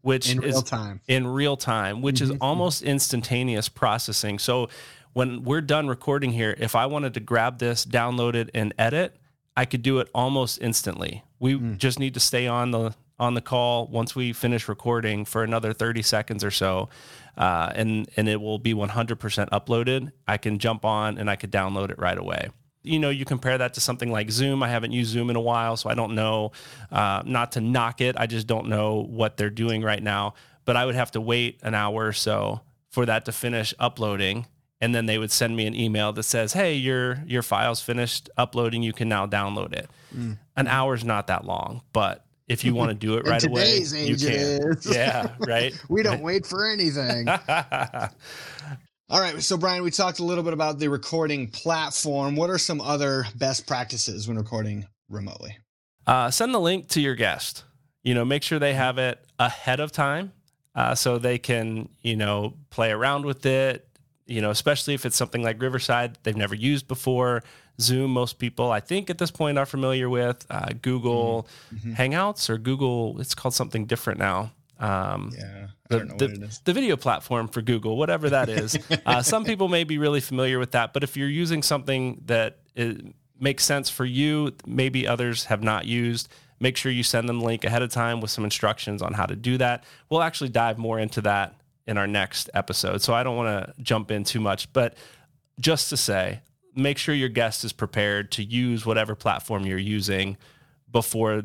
which 0.00 0.32
in 0.32 0.42
is 0.42 0.54
real 0.54 0.62
time. 0.62 1.00
in 1.06 1.24
real 1.28 1.56
time, 1.56 2.02
which 2.02 2.16
Mhm. 2.18 2.22
is 2.22 2.30
almost 2.40 2.82
instantaneous 2.82 3.68
processing. 3.68 4.36
So 4.40 4.68
when 5.12 5.44
we're 5.44 5.60
done 5.60 5.86
recording 5.86 6.32
here, 6.32 6.56
if 6.58 6.74
I 6.74 6.86
wanted 6.86 7.14
to 7.14 7.20
grab 7.20 7.60
this, 7.60 7.86
download 7.86 8.34
it, 8.34 8.50
and 8.52 8.74
edit, 8.76 9.14
I 9.56 9.64
could 9.64 9.82
do 9.82 9.98
it 9.98 10.08
almost 10.14 10.58
instantly. 10.60 11.22
We 11.38 11.54
Mm. 11.54 11.78
just 11.78 11.98
need 11.98 12.14
to 12.14 12.20
stay 12.20 12.46
on 12.46 12.70
the 12.70 12.94
on 13.18 13.34
the 13.34 13.40
call 13.40 13.86
once 13.86 14.16
we 14.16 14.32
finish 14.32 14.66
recording 14.68 15.24
for 15.24 15.44
another 15.44 15.72
30 15.72 16.02
seconds 16.02 16.42
or 16.42 16.50
so 16.50 16.88
uh, 17.36 17.70
and 17.74 18.08
and 18.16 18.28
it 18.28 18.40
will 18.40 18.58
be 18.58 18.74
100% 18.74 19.48
uploaded. 19.50 20.10
I 20.26 20.38
can 20.38 20.58
jump 20.58 20.84
on 20.84 21.18
and 21.18 21.30
i 21.30 21.36
could 21.36 21.52
download 21.52 21.90
it 21.90 21.98
right 21.98 22.18
away. 22.18 22.48
You 22.82 22.98
know 22.98 23.10
you 23.10 23.24
compare 23.24 23.58
that 23.58 23.74
to 23.74 23.80
something 23.80 24.10
like 24.10 24.30
zoom. 24.32 24.60
I 24.62 24.68
haven't 24.68 24.90
used 24.92 25.10
zoom 25.12 25.30
in 25.30 25.36
a 25.36 25.40
while 25.40 25.76
so 25.76 25.88
i 25.88 25.94
don't 25.94 26.14
know 26.16 26.50
uh, 26.90 27.22
not 27.24 27.52
to 27.52 27.60
knock 27.60 28.00
it. 28.00 28.16
I 28.18 28.26
just 28.26 28.46
don't 28.48 28.66
know 28.68 29.06
what 29.08 29.36
they're 29.36 29.50
doing 29.50 29.82
right 29.82 30.02
now 30.02 30.34
but 30.64 30.76
i 30.76 30.84
would 30.86 30.94
have 30.96 31.10
to 31.12 31.20
wait 31.20 31.60
an 31.62 31.74
hour 31.74 32.06
or 32.06 32.12
so 32.12 32.60
for 32.90 33.06
that 33.06 33.24
to 33.26 33.32
finish 33.32 33.72
uploading 33.78 34.46
and 34.82 34.94
then 34.94 35.06
they 35.06 35.16
would 35.16 35.30
send 35.30 35.56
me 35.56 35.64
an 35.66 35.74
email 35.74 36.12
that 36.12 36.24
says 36.24 36.52
hey 36.52 36.74
your 36.74 37.22
your 37.26 37.42
file's 37.42 37.80
finished 37.80 38.28
uploading 38.36 38.82
you 38.82 38.92
can 38.92 39.08
now 39.08 39.26
download 39.26 39.72
it 39.72 39.88
Mm. 40.14 40.36
an 40.56 40.68
hour's 40.68 41.04
not 41.06 41.28
that 41.28 41.46
long 41.46 41.80
but 41.94 42.26
if 42.48 42.64
you 42.66 42.74
want 42.74 42.90
to 42.90 42.94
do 42.94 43.16
it 43.16 43.26
right 43.32 43.42
away 43.42 43.78
you 43.78 44.14
can 44.16 44.76
yeah 44.90 45.30
right 45.38 45.72
We 45.88 46.02
don't 46.02 46.20
wait 46.20 46.44
for 46.44 46.66
anything. 46.68 47.28
All 49.10 49.20
right. 49.20 49.42
So, 49.42 49.56
Brian, 49.58 49.82
we 49.82 49.90
talked 49.90 50.20
a 50.20 50.24
little 50.24 50.42
bit 50.44 50.52
about 50.54 50.78
the 50.78 50.88
recording 50.88 51.48
platform. 51.48 52.34
What 52.36 52.48
are 52.50 52.56
some 52.58 52.80
other 52.80 53.26
best 53.36 53.66
practices 53.66 54.26
when 54.26 54.36
recording 54.38 54.86
remotely? 55.08 55.58
uh, 56.06 56.30
send 56.30 56.52
the 56.54 56.58
link 56.60 56.88
to 56.88 57.00
your 57.00 57.14
guest. 57.14 57.64
You 58.02 58.14
know, 58.14 58.24
make 58.24 58.42
sure 58.42 58.58
they 58.58 58.74
have 58.74 58.98
it 58.98 59.22
ahead 59.38 59.80
of 59.80 59.92
time 59.92 60.32
uh, 60.74 60.94
so 60.94 61.18
they 61.18 61.38
can, 61.38 61.88
you 62.00 62.16
know, 62.16 62.54
play 62.70 62.90
around 62.90 63.24
with 63.24 63.44
it. 63.46 63.86
You 64.32 64.40
know, 64.40 64.50
especially 64.50 64.94
if 64.94 65.04
it's 65.04 65.16
something 65.16 65.42
like 65.42 65.60
Riverside 65.60 66.18
they've 66.22 66.36
never 66.36 66.54
used 66.54 66.88
before. 66.88 67.42
Zoom, 67.80 68.10
most 68.12 68.38
people 68.38 68.70
I 68.70 68.80
think 68.80 69.10
at 69.10 69.18
this 69.18 69.30
point 69.30 69.58
are 69.58 69.66
familiar 69.66 70.08
with. 70.08 70.46
Uh, 70.50 70.70
Google 70.80 71.46
Mhm. 71.74 71.96
Hangouts 71.96 72.48
or 72.50 72.56
Google, 72.58 73.20
it's 73.20 73.34
called 73.34 73.54
something 73.54 73.86
different 73.86 74.18
now. 74.18 74.52
Um, 74.78 75.30
Yeah. 75.36 75.66
I 75.66 75.68
the, 75.88 75.98
don't 75.98 76.08
know 76.08 76.16
the, 76.16 76.26
what 76.26 76.34
it 76.36 76.42
is. 76.44 76.60
the 76.64 76.72
video 76.72 76.96
platform 76.96 77.48
for 77.48 77.60
Google, 77.62 77.96
whatever 77.96 78.30
that 78.30 78.48
is. 78.48 78.78
uh, 79.06 79.22
some 79.22 79.44
people 79.44 79.68
may 79.68 79.84
be 79.84 79.98
really 79.98 80.20
familiar 80.20 80.58
with 80.58 80.70
that, 80.72 80.92
but 80.94 81.02
if 81.04 81.16
you're 81.16 81.28
using 81.28 81.62
something 81.62 82.22
that 82.26 82.58
makes 83.40 83.64
sense 83.64 83.90
for 83.90 84.04
you, 84.04 84.52
maybe 84.66 85.06
others 85.06 85.44
have 85.46 85.62
not 85.62 85.84
used, 85.86 86.28
make 86.60 86.76
sure 86.76 86.90
you 86.92 87.02
send 87.02 87.28
them 87.28 87.40
the 87.40 87.44
link 87.44 87.64
ahead 87.64 87.82
of 87.82 87.90
time 87.90 88.20
with 88.20 88.30
some 88.30 88.44
instructions 88.44 89.02
on 89.02 89.12
how 89.14 89.26
to 89.26 89.36
do 89.36 89.58
that. 89.58 89.84
We'll 90.08 90.22
actually 90.22 90.50
dive 90.50 90.78
more 90.78 90.98
into 90.98 91.20
that 91.22 91.54
in 91.86 91.98
our 91.98 92.06
next 92.06 92.48
episode. 92.54 93.02
So 93.02 93.14
I 93.14 93.22
don't 93.22 93.36
want 93.36 93.66
to 93.66 93.82
jump 93.82 94.10
in 94.10 94.24
too 94.24 94.40
much, 94.40 94.72
but 94.72 94.96
just 95.58 95.88
to 95.90 95.96
say, 95.96 96.40
make 96.74 96.98
sure 96.98 97.14
your 97.14 97.28
guest 97.28 97.64
is 97.64 97.72
prepared 97.72 98.32
to 98.32 98.42
use 98.42 98.86
whatever 98.86 99.14
platform 99.14 99.66
you're 99.66 99.78
using 99.78 100.36
before 100.90 101.42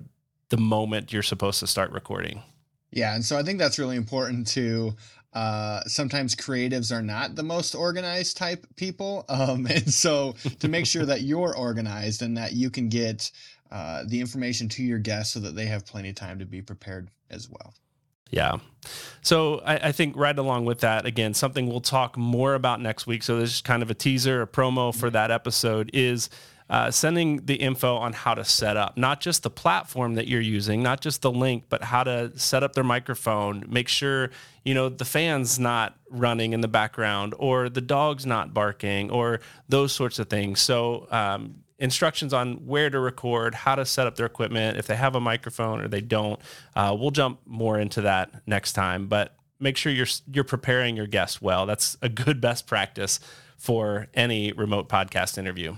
the 0.50 0.58
moment 0.58 1.12
you're 1.12 1.24
supposed 1.24 1.60
to 1.60 1.68
start 1.68 1.92
recording. 1.92 2.42
Yeah. 2.92 3.16
And 3.16 3.24
so 3.24 3.38
I 3.38 3.44
think 3.44 3.60
that's 3.60 3.80
really 3.80 3.98
important 3.98 4.48
to. 4.50 4.96
Uh, 5.34 5.84
sometimes 5.84 6.34
creatives 6.34 6.92
are 6.92 7.02
not 7.02 7.36
the 7.36 7.44
most 7.44 7.76
organized 7.76 8.38
type 8.38 8.66
people. 8.76 9.26
Um, 9.30 9.68
and 9.68 9.94
so 9.94 10.34
to 10.60 10.68
make 10.68 10.88
sure 10.88 11.06
that 11.06 11.22
you're 11.22 11.56
organized 11.56 12.24
and 12.24 12.38
that 12.38 12.54
you 12.54 12.72
can 12.72 12.90
get 12.90 13.30
uh, 13.70 14.04
the 14.08 14.20
information 14.20 14.68
to 14.70 14.84
your 14.84 14.98
guests 14.98 15.34
so 15.34 15.40
that 15.42 15.56
they 15.56 15.66
have 15.66 15.86
plenty 15.86 16.10
of 16.10 16.16
time 16.16 16.40
to 16.40 16.46
be 16.46 16.62
prepared 16.62 17.12
as 17.30 17.50
well. 17.50 17.76
Yeah. 18.30 18.58
So 19.22 19.60
I, 19.60 19.90
I 19.90 19.92
think 19.92 20.16
right 20.16 20.38
along 20.38 20.66
with 20.66 20.80
that, 20.82 21.06
again, 21.06 21.34
something 21.34 21.68
we'll 21.68 21.82
talk 21.82 22.18
more 22.18 22.54
about 22.54 22.82
next 22.82 23.08
week. 23.08 23.24
So 23.24 23.40
this 23.40 23.56
is 23.56 23.62
kind 23.62 23.84
of 23.84 23.92
a 23.92 23.94
teaser, 23.94 24.42
a 24.42 24.48
promo 24.48 24.96
for 24.96 25.10
that 25.10 25.32
episode 25.32 25.92
is 25.94 26.30
uh, 26.70 26.92
sending 26.92 27.46
the 27.46 27.56
info 27.56 27.96
on 27.96 28.12
how 28.12 28.34
to 28.34 28.44
set 28.44 28.76
up, 28.76 28.98
not 28.98 29.22
just 29.22 29.44
the 29.44 29.50
platform 29.50 30.16
that 30.16 30.28
you're 30.28 30.42
using, 30.42 30.84
not 30.84 31.00
just 31.00 31.22
the 31.22 31.32
link, 31.32 31.64
but 31.70 31.82
how 31.84 32.04
to 32.04 32.38
set 32.38 32.62
up 32.62 32.74
their 32.74 32.84
microphone, 32.84 33.66
make 33.70 33.88
sure, 33.88 34.32
you 34.66 34.74
know, 34.74 34.90
the 34.90 35.06
fan's 35.06 35.58
not 35.58 35.98
running 36.10 36.54
in 36.54 36.62
the 36.62 36.68
background 36.68 37.34
or 37.38 37.70
the 37.70 37.82
dog's 37.82 38.26
not 38.26 38.54
barking 38.54 39.10
or 39.10 39.40
those 39.70 39.94
sorts 39.94 40.20
of 40.20 40.30
things. 40.30 40.60
So, 40.60 41.08
um, 41.10 41.64
instructions 41.80 42.34
on 42.34 42.66
where 42.66 42.90
to 42.90 43.00
record, 43.00 43.54
how 43.54 43.76
to 43.76 43.86
set 43.86 44.08
up 44.08 44.16
their 44.16 44.26
equipment, 44.26 44.78
if 44.78 44.88
they 44.88 44.96
have 44.96 45.16
a 45.16 45.20
microphone 45.20 45.82
or 45.82 45.88
they 45.88 46.02
don't. 46.02 46.40
Uh, 46.76 46.96
we'll 46.98 47.12
jump 47.12 47.40
more 47.46 47.80
into 47.80 48.02
that 48.02 48.32
next 48.48 48.74
time, 48.74 49.08
but 49.08 49.36
make 49.60 49.78
sure 49.78 49.92
you're 49.92 50.08
you're 50.32 50.44
preparing 50.44 50.96
your 50.96 51.08
guests 51.08 51.42
well. 51.42 51.66
That's 51.66 51.98
a 52.02 52.10
good 52.10 52.42
best 52.42 52.68
practice 52.68 53.20
for 53.58 54.08
any 54.14 54.52
remote 54.54 54.88
podcast 54.90 55.38
interview. 55.38 55.76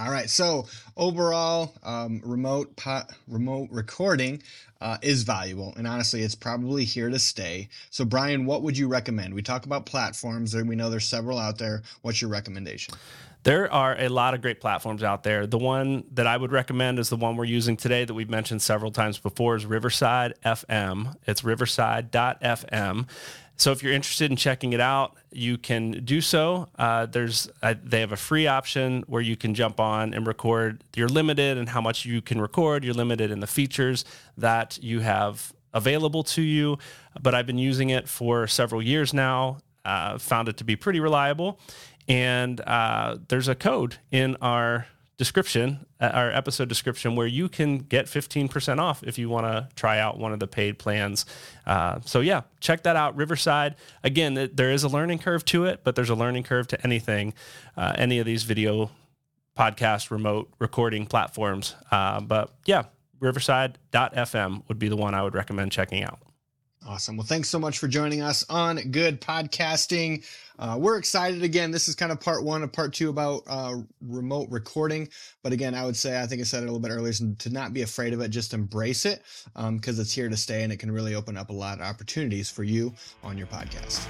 All 0.00 0.10
right. 0.10 0.30
So 0.30 0.66
overall, 0.96 1.74
um, 1.82 2.22
remote 2.24 2.74
po- 2.76 3.02
remote 3.28 3.68
recording 3.70 4.42
uh, 4.80 4.96
is 5.02 5.22
valuable, 5.22 5.74
and 5.76 5.86
honestly, 5.86 6.22
it's 6.22 6.34
probably 6.34 6.84
here 6.84 7.10
to 7.10 7.18
stay. 7.18 7.68
So, 7.90 8.04
Brian, 8.04 8.46
what 8.46 8.62
would 8.62 8.76
you 8.76 8.88
recommend? 8.88 9.34
We 9.34 9.42
talk 9.42 9.66
about 9.66 9.84
platforms, 9.84 10.54
and 10.54 10.66
we 10.66 10.76
know 10.76 10.88
there's 10.88 11.06
several 11.06 11.38
out 11.38 11.58
there. 11.58 11.82
What's 12.00 12.22
your 12.22 12.30
recommendation? 12.30 12.94
There 13.44 13.72
are 13.72 13.96
a 13.98 14.08
lot 14.08 14.34
of 14.34 14.40
great 14.40 14.60
platforms 14.60 15.02
out 15.02 15.24
there. 15.24 15.48
The 15.48 15.58
one 15.58 16.04
that 16.12 16.28
I 16.28 16.36
would 16.36 16.52
recommend 16.52 17.00
is 17.00 17.08
the 17.08 17.16
one 17.16 17.36
we're 17.36 17.44
using 17.44 17.76
today 17.76 18.04
that 18.04 18.14
we've 18.14 18.30
mentioned 18.30 18.62
several 18.62 18.92
times 18.92 19.18
before 19.18 19.56
is 19.56 19.66
Riverside 19.66 20.34
FM. 20.44 21.16
It's 21.26 21.42
riverside.fm. 21.42 23.08
So 23.56 23.72
if 23.72 23.82
you're 23.82 23.92
interested 23.92 24.30
in 24.30 24.36
checking 24.36 24.72
it 24.72 24.80
out, 24.80 25.16
you 25.32 25.58
can 25.58 26.04
do 26.04 26.20
so. 26.20 26.68
Uh, 26.78 27.06
there's 27.06 27.48
uh, 27.62 27.74
they 27.82 28.00
have 28.00 28.12
a 28.12 28.16
free 28.16 28.46
option 28.46 29.02
where 29.06 29.22
you 29.22 29.36
can 29.36 29.54
jump 29.54 29.80
on 29.80 30.14
and 30.14 30.26
record. 30.26 30.84
You're 30.94 31.08
limited 31.08 31.58
in 31.58 31.66
how 31.66 31.80
much 31.80 32.04
you 32.04 32.22
can 32.22 32.40
record. 32.40 32.84
You're 32.84 32.94
limited 32.94 33.30
in 33.30 33.40
the 33.40 33.46
features 33.46 34.04
that 34.38 34.78
you 34.82 35.00
have 35.00 35.52
available 35.74 36.22
to 36.22 36.42
you. 36.42 36.78
But 37.20 37.34
I've 37.34 37.46
been 37.46 37.58
using 37.58 37.90
it 37.90 38.08
for 38.08 38.46
several 38.46 38.82
years 38.82 39.12
now. 39.12 39.58
Uh, 39.84 40.16
found 40.16 40.48
it 40.48 40.56
to 40.58 40.64
be 40.64 40.76
pretty 40.76 41.00
reliable. 41.00 41.58
And 42.08 42.60
uh, 42.60 43.18
there's 43.28 43.48
a 43.48 43.54
code 43.54 43.96
in 44.10 44.36
our 44.40 44.86
description, 45.18 45.86
uh, 46.00 46.10
our 46.12 46.30
episode 46.30 46.68
description, 46.68 47.14
where 47.14 47.26
you 47.26 47.48
can 47.48 47.78
get 47.78 48.06
15% 48.06 48.78
off 48.78 49.02
if 49.04 49.18
you 49.18 49.28
want 49.28 49.46
to 49.46 49.68
try 49.76 49.98
out 49.98 50.18
one 50.18 50.32
of 50.32 50.40
the 50.40 50.46
paid 50.46 50.78
plans. 50.78 51.26
Uh, 51.66 52.00
so, 52.04 52.20
yeah, 52.20 52.42
check 52.60 52.82
that 52.82 52.96
out. 52.96 53.16
Riverside. 53.16 53.76
Again, 54.02 54.34
th- 54.34 54.52
there 54.54 54.70
is 54.72 54.82
a 54.82 54.88
learning 54.88 55.20
curve 55.20 55.44
to 55.46 55.64
it, 55.64 55.80
but 55.84 55.94
there's 55.94 56.10
a 56.10 56.14
learning 56.14 56.42
curve 56.44 56.66
to 56.68 56.82
anything, 56.84 57.34
uh, 57.76 57.92
any 57.96 58.18
of 58.18 58.26
these 58.26 58.42
video 58.42 58.90
podcast 59.56 60.10
remote 60.10 60.50
recording 60.58 61.06
platforms. 61.06 61.76
Uh, 61.90 62.20
but 62.20 62.52
yeah, 62.66 62.84
riverside.fm 63.20 64.62
would 64.68 64.78
be 64.78 64.88
the 64.88 64.96
one 64.96 65.14
I 65.14 65.22
would 65.22 65.34
recommend 65.34 65.72
checking 65.72 66.02
out. 66.02 66.18
Awesome. 66.86 67.16
Well, 67.16 67.26
thanks 67.26 67.48
so 67.48 67.60
much 67.60 67.78
for 67.78 67.86
joining 67.86 68.22
us 68.22 68.44
on 68.50 68.76
Good 68.90 69.20
Podcasting. 69.20 70.24
Uh, 70.58 70.76
we're 70.78 70.98
excited 70.98 71.42
again. 71.42 71.70
This 71.70 71.86
is 71.88 71.94
kind 71.94 72.10
of 72.10 72.20
part 72.20 72.42
one 72.44 72.62
of 72.62 72.72
part 72.72 72.92
two 72.92 73.08
about 73.08 73.42
uh, 73.46 73.76
remote 74.00 74.48
recording. 74.50 75.08
But 75.42 75.52
again, 75.52 75.74
I 75.74 75.84
would 75.84 75.96
say, 75.96 76.20
I 76.20 76.26
think 76.26 76.40
I 76.40 76.44
said 76.44 76.62
it 76.62 76.66
a 76.68 76.72
little 76.72 76.80
bit 76.80 76.90
earlier, 76.90 77.12
to 77.12 77.50
not 77.50 77.72
be 77.72 77.82
afraid 77.82 78.12
of 78.12 78.20
it, 78.20 78.28
just 78.28 78.52
embrace 78.52 79.06
it 79.06 79.22
because 79.54 79.98
it's 79.98 80.12
here 80.12 80.28
to 80.28 80.36
stay 80.36 80.64
and 80.64 80.72
it 80.72 80.78
can 80.78 80.90
really 80.90 81.14
open 81.14 81.36
up 81.36 81.50
a 81.50 81.54
lot 81.54 81.78
of 81.78 81.86
opportunities 81.86 82.50
for 82.50 82.64
you 82.64 82.92
on 83.22 83.38
your 83.38 83.46
podcast. 83.46 84.06